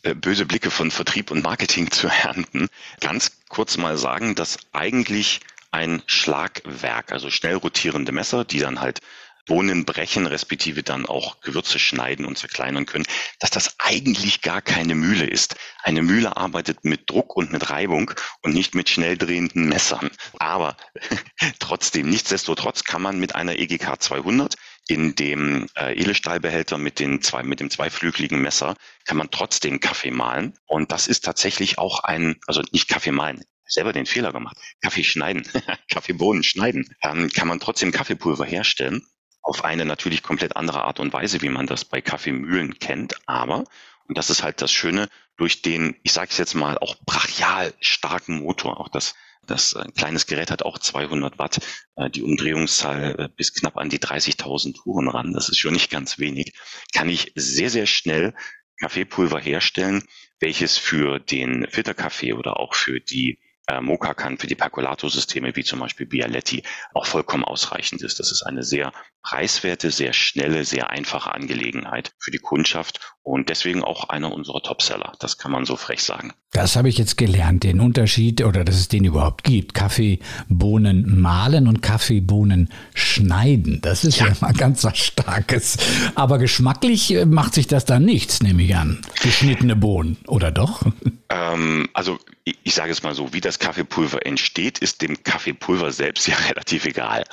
äh, 0.03 0.15
böse 0.15 0.45
Blicke 0.45 0.71
von 0.71 0.91
Vertrieb 0.91 1.31
und 1.31 1.43
Marketing 1.43 1.91
zu 1.91 2.07
ernten. 2.07 2.67
Ganz 2.99 3.31
kurz 3.49 3.77
mal 3.77 3.97
sagen, 3.97 4.35
dass 4.35 4.57
eigentlich 4.71 5.41
ein 5.71 6.01
Schlagwerk, 6.05 7.11
also 7.11 7.29
schnell 7.29 7.55
rotierende 7.55 8.11
Messer, 8.11 8.43
die 8.43 8.59
dann 8.59 8.81
halt 8.81 8.99
Bohnen 9.45 9.85
brechen, 9.85 10.27
respektive 10.27 10.83
dann 10.83 11.05
auch 11.05 11.41
Gewürze 11.41 11.79
schneiden 11.79 12.25
und 12.25 12.37
zerkleinern 12.37 12.85
können, 12.85 13.05
dass 13.39 13.49
das 13.49 13.75
eigentlich 13.79 14.41
gar 14.41 14.61
keine 14.61 14.95
Mühle 14.95 15.25
ist. 15.25 15.55
Eine 15.83 16.01
Mühle 16.01 16.37
arbeitet 16.37 16.83
mit 16.85 17.09
Druck 17.09 17.35
und 17.35 17.51
mit 17.51 17.69
Reibung 17.69 18.11
und 18.41 18.53
nicht 18.53 18.75
mit 18.75 18.89
schnell 18.89 19.17
drehenden 19.17 19.67
Messern. 19.67 20.09
Aber 20.39 20.77
trotzdem, 21.59 22.09
nichtsdestotrotz 22.09 22.83
kann 22.83 23.01
man 23.01 23.19
mit 23.19 23.35
einer 23.35 23.57
EGK 23.57 24.01
200 24.01 24.55
in 24.87 25.15
dem 25.15 25.67
äh, 25.77 25.93
Edelstahlbehälter 25.93 26.77
mit, 26.77 26.99
den 26.99 27.21
zwei, 27.21 27.43
mit 27.43 27.59
dem 27.59 27.69
zweiflügeligen 27.69 28.41
Messer 28.41 28.75
kann 29.05 29.17
man 29.17 29.31
trotzdem 29.31 29.79
Kaffee 29.79 30.11
mahlen. 30.11 30.57
Und 30.65 30.91
das 30.91 31.07
ist 31.07 31.23
tatsächlich 31.23 31.77
auch 31.77 31.99
ein, 31.99 32.37
also 32.47 32.61
nicht 32.71 32.89
Kaffee 32.89 33.11
mahlen, 33.11 33.41
selber 33.65 33.93
den 33.93 34.05
Fehler 34.05 34.33
gemacht. 34.33 34.57
Kaffee 34.81 35.03
schneiden, 35.03 35.47
Kaffeebohnen 35.89 36.43
schneiden, 36.43 36.93
ähm, 37.03 37.29
kann 37.29 37.47
man 37.47 37.59
trotzdem 37.59 37.91
Kaffeepulver 37.91 38.45
herstellen 38.45 39.05
auf 39.41 39.63
eine 39.63 39.85
natürlich 39.85 40.23
komplett 40.23 40.55
andere 40.55 40.83
Art 40.83 40.99
und 40.99 41.13
Weise, 41.13 41.41
wie 41.41 41.49
man 41.49 41.67
das 41.67 41.85
bei 41.85 42.01
Kaffeemühlen 42.01 42.79
kennt. 42.79 43.15
Aber, 43.27 43.63
und 44.07 44.17
das 44.17 44.29
ist 44.29 44.43
halt 44.43 44.61
das 44.61 44.71
Schöne, 44.71 45.09
durch 45.37 45.61
den, 45.61 45.95
ich 46.03 46.13
sage 46.13 46.29
es 46.31 46.37
jetzt 46.37 46.53
mal, 46.53 46.77
auch 46.77 46.95
brachial 47.05 47.73
starken 47.79 48.39
Motor, 48.39 48.79
auch 48.79 48.89
das 48.89 49.15
das 49.47 49.75
ein 49.75 49.89
äh, 49.89 49.91
kleines 49.91 50.27
Gerät 50.27 50.51
hat 50.51 50.63
auch 50.63 50.77
200 50.77 51.39
Watt, 51.39 51.59
äh, 51.95 52.09
die 52.09 52.21
Umdrehungszahl 52.21 53.15
äh, 53.19 53.29
bis 53.35 53.53
knapp 53.53 53.77
an 53.77 53.89
die 53.89 53.99
30.000 53.99 54.75
Touren 54.75 55.07
ran. 55.07 55.33
Das 55.33 55.49
ist 55.49 55.57
schon 55.57 55.73
nicht 55.73 55.89
ganz 55.89 56.19
wenig. 56.19 56.53
Kann 56.93 57.09
ich 57.09 57.31
sehr, 57.35 57.69
sehr 57.69 57.85
schnell 57.85 58.33
Kaffeepulver 58.79 59.39
herstellen, 59.39 60.03
welches 60.39 60.77
für 60.77 61.19
den 61.19 61.67
Filterkaffee 61.69 62.33
oder 62.33 62.59
auch 62.59 62.73
für 62.73 62.99
die 62.99 63.39
äh, 63.67 63.81
Mocha 63.81 64.13
kann 64.13 64.37
für 64.37 64.47
die 64.47 64.55
Percolato-Systeme 64.55 65.55
wie 65.55 65.63
zum 65.63 65.79
Beispiel 65.79 66.05
Bialetti 66.05 66.63
auch 66.93 67.05
vollkommen 67.05 67.43
ausreichend 67.43 68.01
ist. 68.01 68.19
Das 68.19 68.31
ist 68.31 68.43
eine 68.43 68.63
sehr 68.63 68.91
preiswerte, 69.23 69.91
sehr 69.91 70.13
schnelle, 70.13 70.65
sehr 70.65 70.89
einfache 70.89 71.33
Angelegenheit 71.33 72.13
für 72.19 72.31
die 72.31 72.39
Kundschaft 72.39 73.15
und 73.23 73.49
deswegen 73.49 73.83
auch 73.83 74.09
einer 74.09 74.31
unserer 74.31 74.61
Topseller. 74.61 75.13
Das 75.19 75.37
kann 75.37 75.51
man 75.51 75.65
so 75.65 75.75
frech 75.75 76.03
sagen. 76.03 76.33
Das 76.51 76.75
habe 76.75 76.89
ich 76.89 76.97
jetzt 76.97 77.17
gelernt, 77.17 77.63
den 77.63 77.79
Unterschied 77.79 78.43
oder 78.43 78.65
dass 78.65 78.75
es 78.75 78.87
den 78.87 79.05
überhaupt 79.05 79.43
gibt. 79.43 79.73
Kaffeebohnen 79.73 81.21
mahlen 81.21 81.67
und 81.67 81.81
Kaffeebohnen 81.81 82.69
schneiden. 82.93 83.79
Das 83.81 84.03
ist 84.03 84.19
ja, 84.19 84.27
ja 84.27 84.33
mal 84.41 84.53
ganz 84.53 84.83
was 84.83 84.97
Starkes. 84.97 85.77
Aber 86.15 86.39
geschmacklich 86.39 87.13
äh, 87.13 87.25
macht 87.25 87.53
sich 87.53 87.67
das 87.67 87.85
dann 87.85 88.03
nichts, 88.03 88.41
nehme 88.41 88.63
ich 88.63 88.75
an. 88.75 89.01
Geschnittene 89.21 89.75
Bohnen, 89.75 90.17
oder 90.27 90.51
doch? 90.51 90.81
Ähm, 91.29 91.87
also 91.93 92.19
ich, 92.43 92.57
ich 92.63 92.73
sage 92.73 92.91
es 92.91 93.03
mal 93.03 93.13
so, 93.13 93.33
wie 93.33 93.41
das 93.41 93.59
Kaffeepulver 93.59 94.25
entsteht, 94.25 94.79
ist 94.79 95.01
dem 95.01 95.23
Kaffeepulver 95.23 95.91
selbst 95.91 96.27
ja 96.27 96.35
relativ 96.49 96.85
egal. 96.85 97.23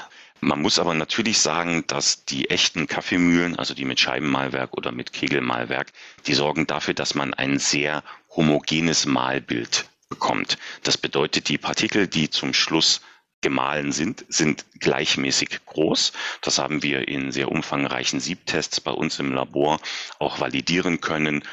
Man 0.40 0.62
muss 0.62 0.78
aber 0.78 0.94
natürlich 0.94 1.40
sagen, 1.40 1.84
dass 1.88 2.24
die 2.24 2.50
echten 2.50 2.86
Kaffeemühlen, 2.86 3.58
also 3.58 3.74
die 3.74 3.84
mit 3.84 3.98
Scheibenmalwerk 3.98 4.76
oder 4.76 4.92
mit 4.92 5.12
Kegelmalwerk, 5.12 5.92
die 6.26 6.34
sorgen 6.34 6.66
dafür, 6.66 6.94
dass 6.94 7.14
man 7.14 7.34
ein 7.34 7.58
sehr 7.58 8.04
homogenes 8.36 9.04
Malbild 9.06 9.88
bekommt. 10.08 10.58
Das 10.84 10.96
bedeutet, 10.96 11.48
die 11.48 11.58
Partikel, 11.58 12.06
die 12.06 12.30
zum 12.30 12.54
Schluss 12.54 13.00
gemahlen 13.40 13.92
sind, 13.92 14.24
sind 14.28 14.64
gleichmäßig 14.80 15.60
groß. 15.66 16.12
Das 16.42 16.58
haben 16.58 16.82
wir 16.82 17.08
in 17.08 17.32
sehr 17.32 17.50
umfangreichen 17.50 18.20
Siebtests 18.20 18.80
bei 18.80 18.90
uns 18.90 19.18
im 19.18 19.32
Labor 19.32 19.80
auch 20.18 20.40
validieren 20.40 21.00
können. 21.00 21.44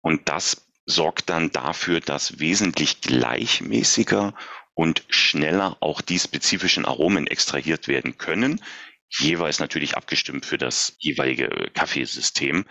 Und 0.00 0.28
das 0.28 0.62
sorgt 0.86 1.30
dann 1.30 1.50
dafür, 1.50 2.00
dass 2.00 2.38
wesentlich 2.38 3.00
gleichmäßiger 3.00 4.34
und 4.74 5.04
schneller 5.08 5.76
auch 5.80 6.00
die 6.00 6.18
spezifischen 6.18 6.84
Aromen 6.84 7.26
extrahiert 7.26 7.88
werden 7.88 8.18
können, 8.18 8.60
jeweils 9.08 9.60
natürlich 9.60 9.96
abgestimmt 9.96 10.44
für 10.44 10.58
das 10.58 10.96
jeweilige 10.98 11.70
Kaffeesystem 11.72 12.64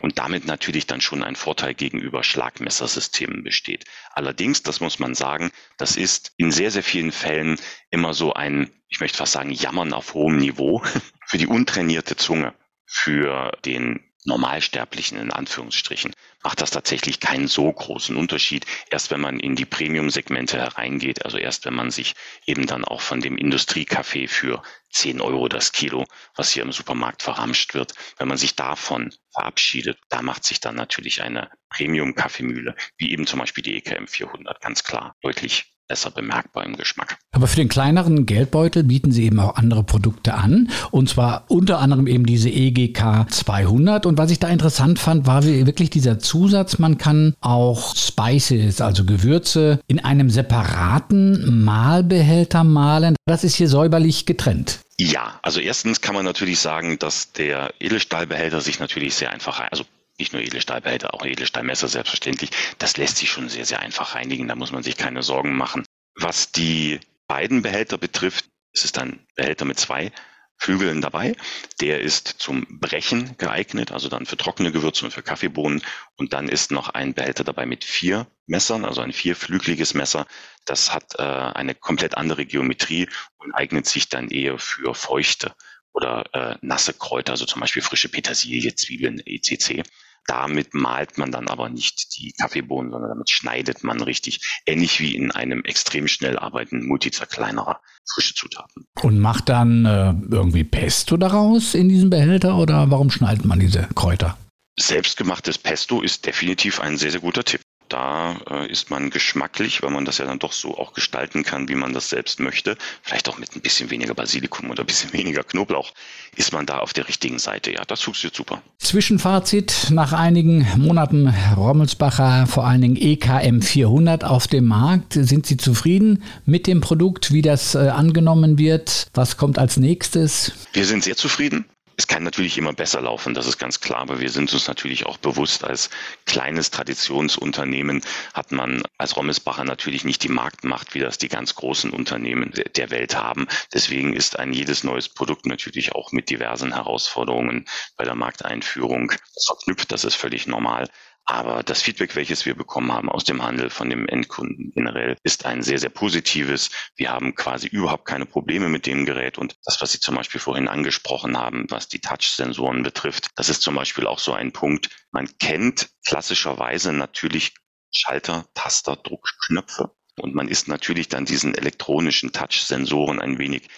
und 0.00 0.18
damit 0.18 0.46
natürlich 0.46 0.86
dann 0.86 1.00
schon 1.00 1.22
ein 1.22 1.36
Vorteil 1.36 1.74
gegenüber 1.74 2.24
Schlagmessersystemen 2.24 3.44
besteht. 3.44 3.84
Allerdings, 4.12 4.62
das 4.62 4.80
muss 4.80 4.98
man 4.98 5.14
sagen, 5.14 5.50
das 5.76 5.96
ist 5.96 6.32
in 6.38 6.50
sehr, 6.50 6.70
sehr 6.70 6.82
vielen 6.82 7.12
Fällen 7.12 7.58
immer 7.90 8.14
so 8.14 8.32
ein, 8.32 8.70
ich 8.88 9.00
möchte 9.00 9.18
fast 9.18 9.32
sagen, 9.32 9.50
Jammern 9.50 9.92
auf 9.92 10.14
hohem 10.14 10.38
Niveau 10.38 10.82
für 11.26 11.38
die 11.38 11.46
untrainierte 11.46 12.16
Zunge, 12.16 12.54
für 12.86 13.52
den 13.64 14.09
Normalsterblichen 14.24 15.18
in 15.18 15.30
Anführungsstrichen 15.30 16.14
macht 16.42 16.60
das 16.60 16.70
tatsächlich 16.70 17.20
keinen 17.20 17.48
so 17.48 17.72
großen 17.72 18.16
Unterschied. 18.16 18.66
Erst 18.90 19.10
wenn 19.10 19.20
man 19.20 19.40
in 19.40 19.56
die 19.56 19.64
Premium-Segmente 19.64 20.58
hereingeht, 20.58 21.24
also 21.24 21.38
erst 21.38 21.64
wenn 21.64 21.74
man 21.74 21.90
sich 21.90 22.14
eben 22.46 22.66
dann 22.66 22.84
auch 22.84 23.00
von 23.00 23.20
dem 23.20 23.38
Industriekaffee 23.38 24.28
für 24.28 24.62
10 24.90 25.20
Euro 25.20 25.48
das 25.48 25.72
Kilo, 25.72 26.06
was 26.36 26.50
hier 26.50 26.62
im 26.62 26.72
Supermarkt 26.72 27.22
verramscht 27.22 27.74
wird, 27.74 27.94
wenn 28.18 28.28
man 28.28 28.38
sich 28.38 28.56
davon 28.56 29.14
verabschiedet, 29.32 29.98
da 30.08 30.22
macht 30.22 30.44
sich 30.44 30.60
dann 30.60 30.76
natürlich 30.76 31.22
eine 31.22 31.50
Premium-Kaffeemühle, 31.70 32.76
wie 32.98 33.12
eben 33.12 33.26
zum 33.26 33.38
Beispiel 33.38 33.62
die 33.62 33.76
EKM 33.76 34.06
400, 34.06 34.60
ganz 34.60 34.84
klar 34.84 35.16
deutlich 35.22 35.72
besser 35.90 36.12
bemerkbar 36.12 36.64
im 36.64 36.76
Geschmack. 36.76 37.18
Aber 37.32 37.48
für 37.48 37.56
den 37.56 37.68
kleineren 37.68 38.24
Geldbeutel 38.24 38.84
bieten 38.84 39.10
Sie 39.10 39.24
eben 39.24 39.40
auch 39.40 39.56
andere 39.56 39.82
Produkte 39.82 40.34
an 40.34 40.70
und 40.92 41.08
zwar 41.08 41.46
unter 41.48 41.80
anderem 41.80 42.06
eben 42.06 42.24
diese 42.24 42.48
EGK 42.48 43.26
200 43.28 44.06
und 44.06 44.16
was 44.16 44.30
ich 44.30 44.38
da 44.38 44.46
interessant 44.46 45.00
fand, 45.00 45.26
war 45.26 45.44
wirklich 45.44 45.90
dieser 45.90 46.20
Zusatz, 46.20 46.78
man 46.78 46.96
kann 46.96 47.34
auch 47.40 47.96
Spices, 47.96 48.80
also 48.80 49.04
Gewürze 49.04 49.80
in 49.88 49.98
einem 49.98 50.30
separaten 50.30 51.64
Mahlbehälter 51.64 52.62
mahlen. 52.62 53.16
Das 53.26 53.42
ist 53.42 53.56
hier 53.56 53.68
säuberlich 53.68 54.26
getrennt. 54.26 54.78
Ja, 55.00 55.40
also 55.42 55.58
erstens 55.58 56.00
kann 56.00 56.14
man 56.14 56.24
natürlich 56.24 56.60
sagen, 56.60 57.00
dass 57.00 57.32
der 57.32 57.72
Edelstahlbehälter 57.80 58.60
sich 58.60 58.78
natürlich 58.78 59.16
sehr 59.16 59.32
einfach, 59.32 59.60
also 59.72 59.84
nicht 60.20 60.32
nur 60.32 60.42
Edelstahlbehälter, 60.42 61.14
auch 61.14 61.26
Edelstahlmesser 61.26 61.88
selbstverständlich. 61.88 62.50
Das 62.78 62.96
lässt 62.96 63.16
sich 63.16 63.30
schon 63.30 63.48
sehr, 63.48 63.64
sehr 63.64 63.80
einfach 63.80 64.14
reinigen. 64.14 64.46
Da 64.46 64.54
muss 64.54 64.72
man 64.72 64.82
sich 64.82 64.96
keine 64.96 65.22
Sorgen 65.22 65.56
machen. 65.56 65.84
Was 66.14 66.52
die 66.52 67.00
beiden 67.26 67.62
Behälter 67.62 67.98
betrifft, 67.98 68.46
ist 68.72 68.84
es 68.84 68.92
dann 68.92 69.26
Behälter 69.34 69.64
mit 69.64 69.78
zwei 69.80 70.12
Flügeln 70.56 71.00
dabei. 71.00 71.34
Der 71.80 72.00
ist 72.00 72.28
zum 72.28 72.66
Brechen 72.68 73.36
geeignet, 73.38 73.92
also 73.92 74.08
dann 74.08 74.26
für 74.26 74.36
trockene 74.36 74.72
Gewürze 74.72 75.06
und 75.06 75.10
für 75.10 75.22
Kaffeebohnen. 75.22 75.82
Und 76.16 76.34
dann 76.34 76.48
ist 76.48 76.70
noch 76.70 76.90
ein 76.90 77.14
Behälter 77.14 77.44
dabei 77.44 77.64
mit 77.64 77.82
vier 77.82 78.26
Messern, 78.46 78.84
also 78.84 79.00
ein 79.00 79.14
vierflügeliges 79.14 79.94
Messer. 79.94 80.26
Das 80.66 80.92
hat 80.92 81.14
äh, 81.18 81.22
eine 81.22 81.74
komplett 81.74 82.16
andere 82.16 82.44
Geometrie 82.44 83.08
und 83.38 83.52
eignet 83.52 83.86
sich 83.86 84.10
dann 84.10 84.28
eher 84.28 84.58
für 84.58 84.94
feuchte 84.94 85.54
oder 85.92 86.24
äh, 86.34 86.56
nasse 86.60 86.92
Kräuter, 86.92 87.32
also 87.32 87.46
zum 87.46 87.60
Beispiel 87.60 87.82
frische 87.82 88.08
Petersilie, 88.08 88.74
Zwiebeln, 88.74 89.20
etc. 89.24 89.82
Damit 90.26 90.74
malt 90.74 91.18
man 91.18 91.32
dann 91.32 91.48
aber 91.48 91.68
nicht 91.68 92.16
die 92.16 92.32
Kaffeebohnen, 92.32 92.92
sondern 92.92 93.10
damit 93.10 93.30
schneidet 93.30 93.82
man 93.82 94.00
richtig, 94.00 94.60
ähnlich 94.66 95.00
wie 95.00 95.14
in 95.14 95.30
einem 95.30 95.64
extrem 95.64 96.08
schnell 96.08 96.38
arbeitenden 96.38 96.86
Multizerkleinerer 96.88 97.80
frische 98.12 98.34
Zutaten. 98.34 98.86
Und 99.00 99.18
macht 99.18 99.48
dann 99.48 99.84
äh, 99.86 100.14
irgendwie 100.30 100.64
Pesto 100.64 101.16
daraus 101.16 101.74
in 101.74 101.88
diesem 101.88 102.10
Behälter 102.10 102.56
oder 102.56 102.90
warum 102.90 103.10
schneidet 103.10 103.44
man 103.44 103.60
diese 103.60 103.88
Kräuter? 103.94 104.36
Selbstgemachtes 104.78 105.58
Pesto 105.58 106.00
ist 106.00 106.26
definitiv 106.26 106.80
ein 106.80 106.96
sehr, 106.96 107.10
sehr 107.10 107.20
guter 107.20 107.44
Tipp. 107.44 107.60
Da 107.90 108.40
äh, 108.48 108.70
ist 108.70 108.90
man 108.90 109.10
geschmacklich, 109.10 109.82
weil 109.82 109.90
man 109.90 110.04
das 110.04 110.18
ja 110.18 110.24
dann 110.24 110.38
doch 110.38 110.52
so 110.52 110.78
auch 110.78 110.92
gestalten 110.92 111.42
kann, 111.42 111.68
wie 111.68 111.74
man 111.74 111.92
das 111.92 112.08
selbst 112.08 112.40
möchte. 112.40 112.76
Vielleicht 113.02 113.28
auch 113.28 113.38
mit 113.38 113.54
ein 113.54 113.60
bisschen 113.60 113.90
weniger 113.90 114.14
Basilikum 114.14 114.70
oder 114.70 114.82
ein 114.82 114.86
bisschen 114.86 115.12
weniger 115.12 115.42
Knoblauch, 115.42 115.92
ist 116.36 116.52
man 116.52 116.66
da 116.66 116.78
auf 116.78 116.92
der 116.92 117.08
richtigen 117.08 117.38
Seite. 117.38 117.72
Ja, 117.72 117.84
das 117.84 118.00
funktioniert 118.00 118.36
super. 118.36 118.62
Zwischenfazit 118.78 119.88
nach 119.90 120.12
einigen 120.12 120.66
Monaten 120.76 121.34
Rommelsbacher, 121.56 122.46
vor 122.46 122.66
allen 122.66 122.80
Dingen 122.80 122.96
EKM 122.96 123.60
400 123.60 124.24
auf 124.24 124.46
dem 124.46 124.66
Markt. 124.66 125.14
Sind 125.14 125.46
Sie 125.46 125.56
zufrieden 125.56 126.22
mit 126.46 126.66
dem 126.66 126.80
Produkt, 126.80 127.32
wie 127.32 127.42
das 127.42 127.74
äh, 127.74 127.88
angenommen 127.88 128.58
wird? 128.58 129.08
Was 129.14 129.36
kommt 129.36 129.58
als 129.58 129.76
nächstes? 129.76 130.52
Wir 130.72 130.86
sind 130.86 131.04
sehr 131.04 131.16
zufrieden. 131.16 131.66
Es 132.00 132.06
kann 132.06 132.22
natürlich 132.22 132.56
immer 132.56 132.72
besser 132.72 133.02
laufen, 133.02 133.34
das 133.34 133.46
ist 133.46 133.58
ganz 133.58 133.80
klar, 133.80 134.00
aber 134.00 134.20
wir 134.20 134.30
sind 134.30 134.50
uns 134.54 134.66
natürlich 134.66 135.04
auch 135.04 135.18
bewusst, 135.18 135.64
als 135.64 135.90
kleines 136.24 136.70
Traditionsunternehmen 136.70 138.00
hat 138.32 138.52
man 138.52 138.82
als 138.96 139.18
Rommelsbacher 139.18 139.64
natürlich 139.64 140.02
nicht 140.06 140.22
die 140.22 140.30
Marktmacht, 140.30 140.94
wie 140.94 141.00
das 141.00 141.18
die 141.18 141.28
ganz 141.28 141.54
großen 141.56 141.90
Unternehmen 141.90 142.54
der 142.74 142.88
Welt 142.88 143.16
haben. 143.16 143.48
Deswegen 143.74 144.14
ist 144.14 144.38
ein 144.38 144.54
jedes 144.54 144.82
neues 144.82 145.10
Produkt 145.10 145.44
natürlich 145.44 145.94
auch 145.94 146.10
mit 146.10 146.30
diversen 146.30 146.72
Herausforderungen 146.72 147.66
bei 147.98 148.04
der 148.04 148.14
Markteinführung 148.14 149.12
verknüpft. 149.44 149.92
Das 149.92 150.04
ist 150.04 150.14
völlig 150.14 150.46
normal. 150.46 150.88
Aber 151.24 151.62
das 151.62 151.82
Feedback, 151.82 152.16
welches 152.16 152.44
wir 152.44 152.56
bekommen 152.56 152.92
haben 152.92 153.08
aus 153.08 153.24
dem 153.24 153.42
Handel 153.42 153.70
von 153.70 153.88
dem 153.88 154.08
Endkunden 154.08 154.72
generell, 154.74 155.16
ist 155.22 155.46
ein 155.46 155.62
sehr, 155.62 155.78
sehr 155.78 155.90
positives. 155.90 156.70
Wir 156.96 157.10
haben 157.10 157.34
quasi 157.34 157.68
überhaupt 157.68 158.04
keine 158.04 158.26
Probleme 158.26 158.68
mit 158.68 158.86
dem 158.86 159.06
Gerät. 159.06 159.38
Und 159.38 159.56
das, 159.64 159.80
was 159.80 159.92
Sie 159.92 160.00
zum 160.00 160.16
Beispiel 160.16 160.40
vorhin 160.40 160.66
angesprochen 160.66 161.38
haben, 161.38 161.66
was 161.68 161.86
die 161.86 162.00
Touch-Sensoren 162.00 162.82
betrifft, 162.82 163.28
das 163.36 163.48
ist 163.48 163.62
zum 163.62 163.76
Beispiel 163.76 164.06
auch 164.06 164.18
so 164.18 164.32
ein 164.32 164.52
Punkt. 164.52 164.88
Man 165.12 165.28
kennt 165.38 165.90
klassischerweise 166.04 166.92
natürlich 166.92 167.54
Schalter, 167.92 168.46
Taster, 168.54 168.96
Druckknöpfe. 168.96 169.92
Und 170.16 170.34
man 170.34 170.48
ist 170.48 170.68
natürlich 170.68 171.08
dann 171.08 171.24
diesen 171.24 171.54
elektronischen 171.54 172.32
Touch-Sensoren 172.32 173.20
ein 173.20 173.38
wenig 173.38 173.68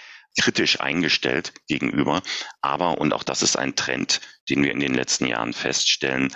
kritisch 0.40 0.80
eingestellt 0.80 1.52
gegenüber. 1.68 2.22
Aber, 2.62 2.98
und 2.98 3.12
auch 3.12 3.22
das 3.22 3.42
ist 3.42 3.56
ein 3.56 3.76
Trend, 3.76 4.20
den 4.48 4.62
wir 4.62 4.72
in 4.72 4.80
den 4.80 4.94
letzten 4.94 5.26
Jahren 5.26 5.52
feststellen, 5.52 6.34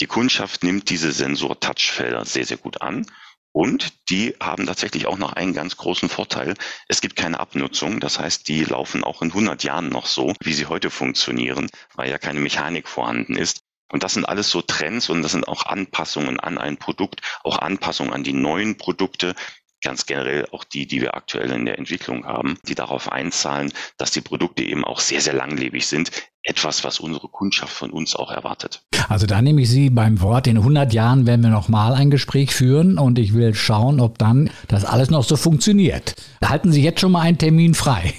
die 0.00 0.06
Kundschaft 0.06 0.62
nimmt 0.62 0.90
diese 0.90 1.12
Sensor-Touchfelder 1.12 2.24
sehr, 2.24 2.44
sehr 2.44 2.56
gut 2.56 2.82
an. 2.82 3.06
Und 3.52 4.10
die 4.10 4.34
haben 4.38 4.66
tatsächlich 4.66 5.06
auch 5.06 5.16
noch 5.16 5.32
einen 5.32 5.54
ganz 5.54 5.78
großen 5.78 6.10
Vorteil. 6.10 6.54
Es 6.88 7.00
gibt 7.00 7.16
keine 7.16 7.40
Abnutzung. 7.40 8.00
Das 8.00 8.18
heißt, 8.18 8.46
die 8.48 8.64
laufen 8.64 9.02
auch 9.02 9.22
in 9.22 9.28
100 9.28 9.62
Jahren 9.64 9.88
noch 9.88 10.04
so, 10.04 10.34
wie 10.40 10.52
sie 10.52 10.66
heute 10.66 10.90
funktionieren, 10.90 11.70
weil 11.94 12.10
ja 12.10 12.18
keine 12.18 12.40
Mechanik 12.40 12.86
vorhanden 12.86 13.34
ist. 13.34 13.60
Und 13.90 14.02
das 14.02 14.14
sind 14.14 14.28
alles 14.28 14.50
so 14.50 14.60
Trends 14.60 15.08
und 15.08 15.22
das 15.22 15.32
sind 15.32 15.48
auch 15.48 15.64
Anpassungen 15.64 16.38
an 16.40 16.58
ein 16.58 16.76
Produkt, 16.76 17.22
auch 17.44 17.58
Anpassungen 17.58 18.12
an 18.12 18.24
die 18.24 18.32
neuen 18.34 18.76
Produkte, 18.76 19.34
ganz 19.82 20.06
generell 20.06 20.46
auch 20.52 20.64
die, 20.64 20.86
die 20.86 21.00
wir 21.00 21.14
aktuell 21.14 21.50
in 21.50 21.64
der 21.64 21.78
Entwicklung 21.78 22.24
haben, 22.24 22.58
die 22.66 22.74
darauf 22.74 23.10
einzahlen, 23.10 23.72
dass 23.98 24.10
die 24.10 24.20
Produkte 24.20 24.62
eben 24.62 24.84
auch 24.84 25.00
sehr, 25.00 25.20
sehr 25.20 25.34
langlebig 25.34 25.86
sind. 25.86 26.10
Etwas, 26.42 26.84
was 26.84 27.00
unsere 27.00 27.28
Kundschaft 27.28 27.72
von 27.72 27.90
uns 27.90 28.14
auch 28.14 28.30
erwartet. 28.30 28.82
Also 29.08 29.26
da 29.26 29.42
nehme 29.42 29.62
ich 29.62 29.68
Sie 29.68 29.90
beim 29.90 30.20
Wort. 30.20 30.46
In 30.46 30.58
100 30.58 30.92
Jahren 30.92 31.26
werden 31.26 31.42
wir 31.42 31.50
nochmal 31.50 31.94
ein 31.94 32.10
Gespräch 32.10 32.54
führen 32.54 32.98
und 32.98 33.18
ich 33.18 33.34
will 33.34 33.54
schauen, 33.54 34.00
ob 34.00 34.18
dann 34.18 34.50
das 34.68 34.84
alles 34.84 35.10
noch 35.10 35.24
so 35.24 35.36
funktioniert. 35.36 36.14
Halten 36.44 36.70
Sie 36.72 36.82
jetzt 36.82 37.00
schon 37.00 37.12
mal 37.12 37.22
einen 37.22 37.38
Termin 37.38 37.74
frei. 37.74 38.14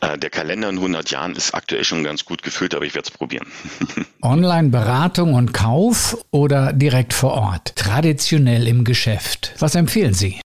Äh, 0.00 0.18
der 0.18 0.30
Kalender 0.30 0.70
in 0.70 0.76
100 0.76 1.10
Jahren 1.10 1.36
ist 1.36 1.54
aktuell 1.54 1.84
schon 1.84 2.02
ganz 2.02 2.24
gut 2.24 2.42
gefüllt, 2.42 2.74
aber 2.74 2.84
ich 2.84 2.94
werde 2.94 3.08
es 3.08 3.16
probieren. 3.16 3.46
Online-Beratung 4.22 5.34
und 5.34 5.52
Kauf 5.52 6.16
oder 6.30 6.72
direkt 6.72 7.12
vor 7.12 7.32
Ort? 7.32 7.76
Traditionell 7.76 8.66
im 8.66 8.84
Geschäft. 8.84 9.54
Was 9.58 9.74
empfehlen 9.74 10.14
Sie? 10.14 10.40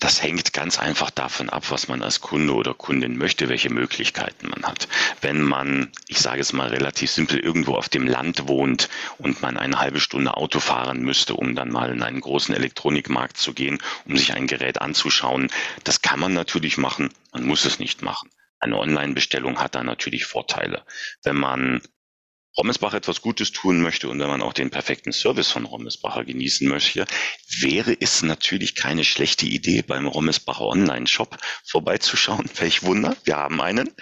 Das 0.00 0.22
hängt 0.22 0.52
ganz 0.52 0.78
einfach 0.78 1.10
davon 1.10 1.50
ab, 1.50 1.70
was 1.70 1.88
man 1.88 2.02
als 2.02 2.20
Kunde 2.20 2.54
oder 2.54 2.72
Kundin 2.72 3.18
möchte, 3.18 3.48
welche 3.48 3.68
Möglichkeiten 3.70 4.48
man 4.48 4.64
hat. 4.64 4.86
Wenn 5.20 5.42
man, 5.42 5.90
ich 6.06 6.20
sage 6.20 6.40
es 6.40 6.52
mal 6.52 6.68
relativ 6.68 7.10
simpel, 7.10 7.40
irgendwo 7.40 7.74
auf 7.74 7.88
dem 7.88 8.06
Land 8.06 8.46
wohnt 8.46 8.88
und 9.18 9.42
man 9.42 9.56
eine 9.56 9.80
halbe 9.80 9.98
Stunde 9.98 10.36
Auto 10.36 10.60
fahren 10.60 11.00
müsste, 11.00 11.34
um 11.34 11.56
dann 11.56 11.70
mal 11.70 11.90
in 11.90 12.04
einen 12.04 12.20
großen 12.20 12.54
Elektronikmarkt 12.54 13.38
zu 13.38 13.54
gehen, 13.54 13.82
um 14.04 14.16
sich 14.16 14.34
ein 14.34 14.46
Gerät 14.46 14.80
anzuschauen, 14.80 15.50
das 15.82 16.00
kann 16.00 16.20
man 16.20 16.32
natürlich 16.32 16.78
machen, 16.78 17.10
man 17.32 17.44
muss 17.44 17.64
es 17.64 17.80
nicht 17.80 18.02
machen. 18.02 18.30
Eine 18.60 18.78
Online-Bestellung 18.78 19.58
hat 19.60 19.74
da 19.74 19.82
natürlich 19.82 20.26
Vorteile. 20.26 20.84
Wenn 21.22 21.36
man 21.36 21.80
Rommelsbach 22.58 22.92
etwas 22.92 23.22
Gutes 23.22 23.52
tun 23.52 23.80
möchte 23.80 24.08
und 24.08 24.18
wenn 24.18 24.26
man 24.26 24.42
auch 24.42 24.52
den 24.52 24.70
perfekten 24.70 25.12
Service 25.12 25.48
von 25.48 25.64
Rommelsbacher 25.64 26.24
genießen 26.24 26.68
möchte, 26.68 27.06
wäre 27.60 27.96
es 28.00 28.22
natürlich 28.22 28.74
keine 28.74 29.04
schlechte 29.04 29.46
Idee, 29.46 29.82
beim 29.82 30.08
Rommelsbacher 30.08 30.66
Online-Shop 30.66 31.38
vorbeizuschauen. 31.64 32.50
Welch 32.56 32.82
Wunder, 32.82 33.16
wir 33.22 33.36
haben 33.36 33.60
einen. 33.60 33.94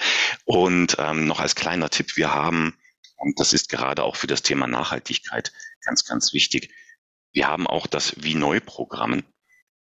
Und 0.46 0.96
ähm, 0.98 1.26
noch 1.26 1.38
als 1.38 1.54
kleiner 1.54 1.90
Tipp, 1.90 2.16
wir 2.16 2.32
haben, 2.32 2.74
und 3.16 3.38
das 3.38 3.52
ist 3.52 3.68
gerade 3.68 4.02
auch 4.02 4.16
für 4.16 4.26
das 4.26 4.40
Thema 4.40 4.66
Nachhaltigkeit 4.66 5.52
ganz, 5.84 6.06
ganz 6.06 6.32
wichtig, 6.32 6.70
wir 7.32 7.48
haben 7.48 7.66
auch 7.66 7.86
das 7.86 8.14
Wie 8.16 8.34
Neu-Programm 8.34 9.22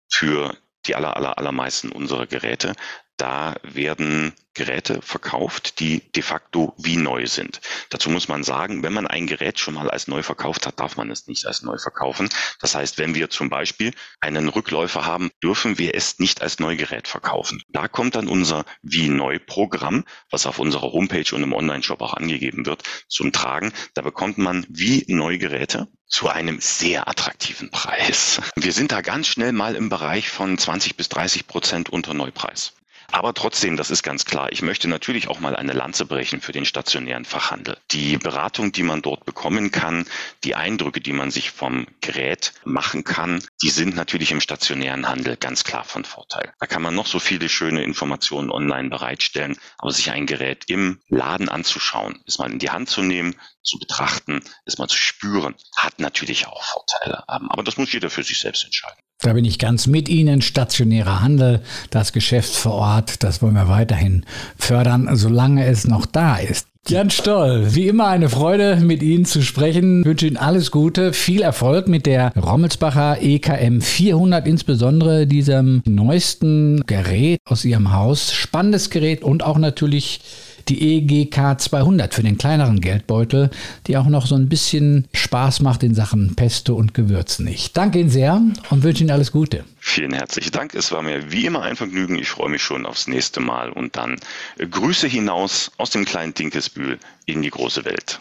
für 0.09 0.57
die 0.85 0.95
aller, 0.95 1.15
aller, 1.15 1.37
allermeisten 1.37 1.93
unserer 1.93 2.27
Geräte. 2.27 2.75
Da 3.19 3.55
werden 3.63 4.33
Geräte 4.53 5.01
verkauft, 5.01 5.81
die 5.81 5.99
de 6.13 6.23
facto 6.23 6.73
wie 6.77 6.95
neu 6.95 7.27
sind. 7.27 7.59
Dazu 7.89 8.09
muss 8.09 8.29
man 8.29 8.45
sagen, 8.45 8.81
wenn 8.81 8.93
man 8.93 9.07
ein 9.07 9.27
Gerät 9.27 9.59
schon 9.59 9.73
mal 9.73 9.89
als 9.89 10.07
neu 10.07 10.23
verkauft 10.23 10.65
hat, 10.65 10.79
darf 10.79 10.95
man 10.95 11.11
es 11.11 11.27
nicht 11.27 11.45
als 11.45 11.61
neu 11.61 11.77
verkaufen. 11.77 12.29
Das 12.61 12.75
heißt, 12.75 12.97
wenn 12.97 13.15
wir 13.15 13.29
zum 13.29 13.49
Beispiel 13.49 13.93
einen 14.21 14.47
Rückläufer 14.47 15.05
haben, 15.05 15.31
dürfen 15.43 15.77
wir 15.77 15.95
es 15.95 16.19
nicht 16.19 16.41
als 16.41 16.59
Neugerät 16.59 17.09
verkaufen. 17.09 17.61
Da 17.67 17.89
kommt 17.89 18.15
dann 18.15 18.29
unser 18.29 18.63
wie 18.81 19.09
neu 19.09 19.37
Programm, 19.37 20.05
was 20.29 20.45
auf 20.45 20.57
unserer 20.57 20.93
Homepage 20.93 21.35
und 21.35 21.43
im 21.43 21.53
Online-Shop 21.53 22.01
auch 22.01 22.13
angegeben 22.13 22.65
wird, 22.65 22.83
zum 23.09 23.33
Tragen. 23.33 23.73
Da 23.95 24.01
bekommt 24.01 24.37
man 24.37 24.65
wie 24.69 25.03
Neugeräte 25.09 25.89
zu 26.07 26.29
einem 26.29 26.61
sehr 26.61 27.09
attraktiven 27.09 27.69
Preis. 27.69 28.39
Wir 28.55 28.71
sind 28.71 28.93
da 28.93 29.01
ganz 29.01 29.27
schnell 29.27 29.51
mal 29.51 29.75
im 29.75 29.89
Bereich 29.89 30.29
von 30.29 30.57
20 30.57 30.95
bis 30.95 31.09
30 31.09 31.47
Prozent 31.47 31.89
unter 31.89 32.13
Neupreis. 32.13 32.73
Aber 33.11 33.33
trotzdem, 33.33 33.75
das 33.75 33.89
ist 33.89 34.03
ganz 34.03 34.25
klar, 34.25 34.51
ich 34.51 34.61
möchte 34.61 34.87
natürlich 34.87 35.27
auch 35.27 35.39
mal 35.39 35.55
eine 35.55 35.73
Lanze 35.73 36.05
brechen 36.05 36.41
für 36.41 36.51
den 36.51 36.65
stationären 36.65 37.25
Fachhandel. 37.25 37.77
Die 37.91 38.17
Beratung, 38.17 38.71
die 38.71 38.83
man 38.83 39.01
dort 39.01 39.25
bekommen 39.25 39.71
kann, 39.71 40.05
die 40.43 40.55
Eindrücke, 40.55 41.01
die 41.01 41.13
man 41.13 41.31
sich 41.31 41.51
vom 41.51 41.87
Gerät 42.01 42.53
machen 42.63 43.03
kann, 43.03 43.43
die 43.61 43.71
sind 43.71 43.95
natürlich 43.95 44.31
im 44.31 44.41
stationären 44.41 45.07
Handel 45.07 45.37
ganz 45.37 45.63
klar 45.63 45.83
von 45.83 46.05
Vorteil. 46.05 46.53
Da 46.59 46.67
kann 46.67 46.81
man 46.81 46.95
noch 46.95 47.07
so 47.07 47.19
viele 47.19 47.49
schöne 47.49 47.83
Informationen 47.83 48.51
online 48.51 48.89
bereitstellen, 48.89 49.57
aber 49.79 49.91
sich 49.91 50.11
ein 50.11 50.25
Gerät 50.25 50.65
im 50.67 51.01
Laden 51.07 51.49
anzuschauen, 51.49 52.21
es 52.27 52.37
mal 52.37 52.51
in 52.51 52.59
die 52.59 52.69
Hand 52.69 52.89
zu 52.89 53.01
nehmen, 53.01 53.35
zu 53.63 53.79
betrachten, 53.79 54.41
es 54.65 54.77
mal 54.77 54.87
zu 54.87 54.97
spüren, 54.97 55.55
hat 55.75 55.99
natürlich 55.99 56.47
auch 56.47 56.63
Vorteile. 56.63 57.23
Aber 57.27 57.63
das 57.63 57.77
muss 57.77 57.91
jeder 57.91 58.09
für 58.09 58.23
sich 58.23 58.39
selbst 58.39 58.63
entscheiden. 58.65 59.01
Da 59.21 59.33
bin 59.33 59.43
ich 59.43 59.59
ganz 59.59 59.85
mit 59.85 60.07
Ihnen. 60.07 60.41
Stationärer 60.41 61.21
Handel, 61.21 61.59
das 61.89 62.13
Geschäft 62.13 62.55
vor 62.55 62.71
Ort, 62.73 63.21
das 63.21 63.41
wollen 63.41 63.55
wir 63.55 63.67
weiterhin 63.67 64.25
fördern, 64.57 65.09
solange 65.11 65.65
es 65.65 65.85
noch 65.85 66.05
da 66.05 66.37
ist. 66.37 66.69
Jan 66.87 67.09
Stoll, 67.09 67.75
wie 67.75 67.87
immer 67.87 68.07
eine 68.07 68.29
Freude, 68.29 68.77
mit 68.77 69.03
Ihnen 69.03 69.25
zu 69.25 69.41
sprechen. 69.41 69.99
Ich 69.99 70.05
wünsche 70.05 70.25
Ihnen 70.25 70.37
alles 70.37 70.71
Gute, 70.71 71.11
viel 71.11 71.41
Erfolg 71.41 71.89
mit 71.89 72.05
der 72.05 72.31
Rommelsbacher 72.35 73.21
EKM 73.21 73.81
400, 73.81 74.47
insbesondere 74.47 75.27
diesem 75.27 75.83
neuesten 75.85 76.85
Gerät 76.87 77.41
aus 77.43 77.65
Ihrem 77.65 77.91
Haus. 77.91 78.31
Spannendes 78.31 78.89
Gerät 78.89 79.21
und 79.21 79.43
auch 79.43 79.57
natürlich 79.57 80.21
die 80.69 80.97
EGK 80.97 81.59
200 81.59 82.13
für 82.13 82.23
den 82.23 82.37
kleineren 82.37 82.79
Geldbeutel, 82.81 83.49
die 83.87 83.97
auch 83.97 84.07
noch 84.07 84.25
so 84.25 84.35
ein 84.35 84.49
bisschen 84.49 85.07
Spaß 85.13 85.61
macht 85.61 85.83
in 85.83 85.95
Sachen 85.95 86.35
Pesto 86.35 86.75
und 86.75 86.93
Gewürzen. 86.93 87.47
Ich 87.47 87.73
danke 87.73 87.99
Ihnen 87.99 88.09
sehr 88.09 88.41
und 88.69 88.83
wünsche 88.83 89.03
Ihnen 89.03 89.11
alles 89.11 89.31
Gute. 89.31 89.65
Vielen 89.79 90.13
herzlichen 90.13 90.51
Dank. 90.51 90.75
Es 90.75 90.91
war 90.91 91.01
mir 91.01 91.31
wie 91.31 91.45
immer 91.45 91.63
ein 91.63 91.75
Vergnügen. 91.75 92.17
Ich 92.17 92.29
freue 92.29 92.49
mich 92.49 92.61
schon 92.61 92.85
aufs 92.85 93.07
nächste 93.07 93.39
Mal 93.39 93.71
und 93.71 93.95
dann 93.95 94.17
Grüße 94.57 95.07
hinaus 95.07 95.71
aus 95.77 95.89
dem 95.89 96.05
kleinen 96.05 96.33
Dinkelsbühl 96.33 96.99
in 97.25 97.41
die 97.41 97.49
große 97.49 97.85
Welt. 97.85 98.19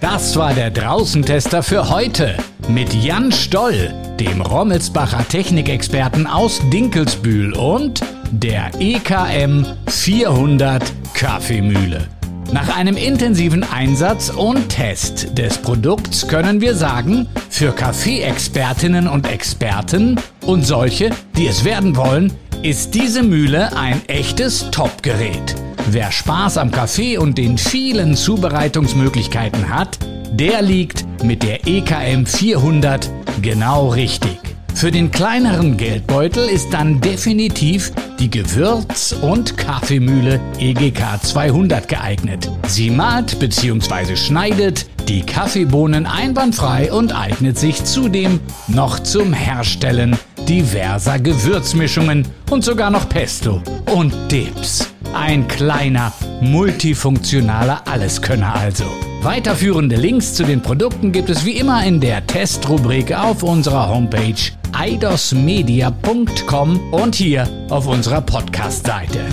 Das 0.00 0.36
war 0.36 0.54
der 0.54 0.70
Draußentester 0.70 1.62
für 1.62 1.90
heute 1.90 2.36
mit 2.68 2.94
Jan 2.94 3.32
Stoll, 3.32 3.92
dem 4.18 4.40
Rommelsbacher 4.40 5.26
Technikexperten 5.28 6.26
aus 6.26 6.60
Dinkelsbühl 6.70 7.52
und 7.54 8.00
der 8.30 8.70
EKM 8.78 9.64
400 9.88 10.82
Kaffeemühle. 11.14 12.08
Nach 12.52 12.76
einem 12.76 12.96
intensiven 12.96 13.64
Einsatz 13.64 14.30
und 14.30 14.68
Test 14.68 15.36
des 15.36 15.58
Produkts 15.58 16.28
können 16.28 16.60
wir 16.60 16.74
sagen, 16.74 17.28
für 17.50 17.72
Kaffeeexpertinnen 17.72 19.08
und 19.08 19.26
Experten 19.28 20.20
und 20.44 20.64
solche, 20.64 21.10
die 21.36 21.46
es 21.48 21.64
werden 21.64 21.96
wollen, 21.96 22.32
ist 22.62 22.94
diese 22.94 23.22
Mühle 23.22 23.76
ein 23.76 24.00
echtes 24.08 24.70
Top-Gerät. 24.70 25.56
Wer 25.90 26.10
Spaß 26.10 26.58
am 26.58 26.70
Kaffee 26.70 27.18
und 27.18 27.38
den 27.38 27.58
vielen 27.58 28.16
Zubereitungsmöglichkeiten 28.16 29.68
hat, 29.68 29.98
der 30.32 30.62
liegt 30.62 31.04
mit 31.22 31.42
der 31.42 31.66
EKM 31.66 32.26
400 32.26 33.10
genau 33.42 33.88
richtig. 33.88 34.45
Für 34.76 34.90
den 34.90 35.10
kleineren 35.10 35.78
Geldbeutel 35.78 36.50
ist 36.50 36.70
dann 36.70 37.00
definitiv 37.00 37.92
die 38.18 38.30
Gewürz- 38.30 39.14
und 39.22 39.56
Kaffeemühle 39.56 40.38
EGK 40.58 41.18
200 41.22 41.88
geeignet. 41.88 42.50
Sie 42.66 42.90
malt 42.90 43.38
bzw. 43.38 44.16
schneidet 44.16 44.84
die 45.08 45.22
Kaffeebohnen 45.22 46.04
einwandfrei 46.04 46.92
und 46.92 47.18
eignet 47.18 47.58
sich 47.58 47.84
zudem 47.84 48.38
noch 48.68 48.98
zum 48.98 49.32
Herstellen 49.32 50.14
diverser 50.46 51.20
Gewürzmischungen 51.20 52.28
und 52.50 52.62
sogar 52.62 52.90
noch 52.90 53.08
Pesto 53.08 53.62
und 53.94 54.12
Dips. 54.30 54.90
Ein 55.18 55.48
kleiner, 55.48 56.12
multifunktionaler 56.42 57.88
Alleskönner 57.88 58.54
also. 58.54 58.84
Weiterführende 59.22 59.96
Links 59.96 60.34
zu 60.34 60.44
den 60.44 60.60
Produkten 60.60 61.10
gibt 61.10 61.30
es 61.30 61.46
wie 61.46 61.56
immer 61.56 61.82
in 61.84 62.00
der 62.00 62.26
Testrubrik 62.26 63.16
auf 63.16 63.42
unserer 63.42 63.88
Homepage 63.88 64.34
eidosmedia.com 64.72 66.92
und 66.92 67.14
hier 67.14 67.48
auf 67.70 67.86
unserer 67.86 68.20
Podcast-Seite. 68.20 69.24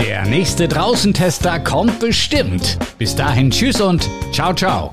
Der 0.00 0.26
nächste 0.26 0.66
Draußentester 0.66 1.60
kommt 1.60 2.00
bestimmt. 2.00 2.76
Bis 2.98 3.14
dahin 3.14 3.52
tschüss 3.52 3.80
und 3.80 4.10
ciao 4.32 4.52
ciao. 4.52 4.90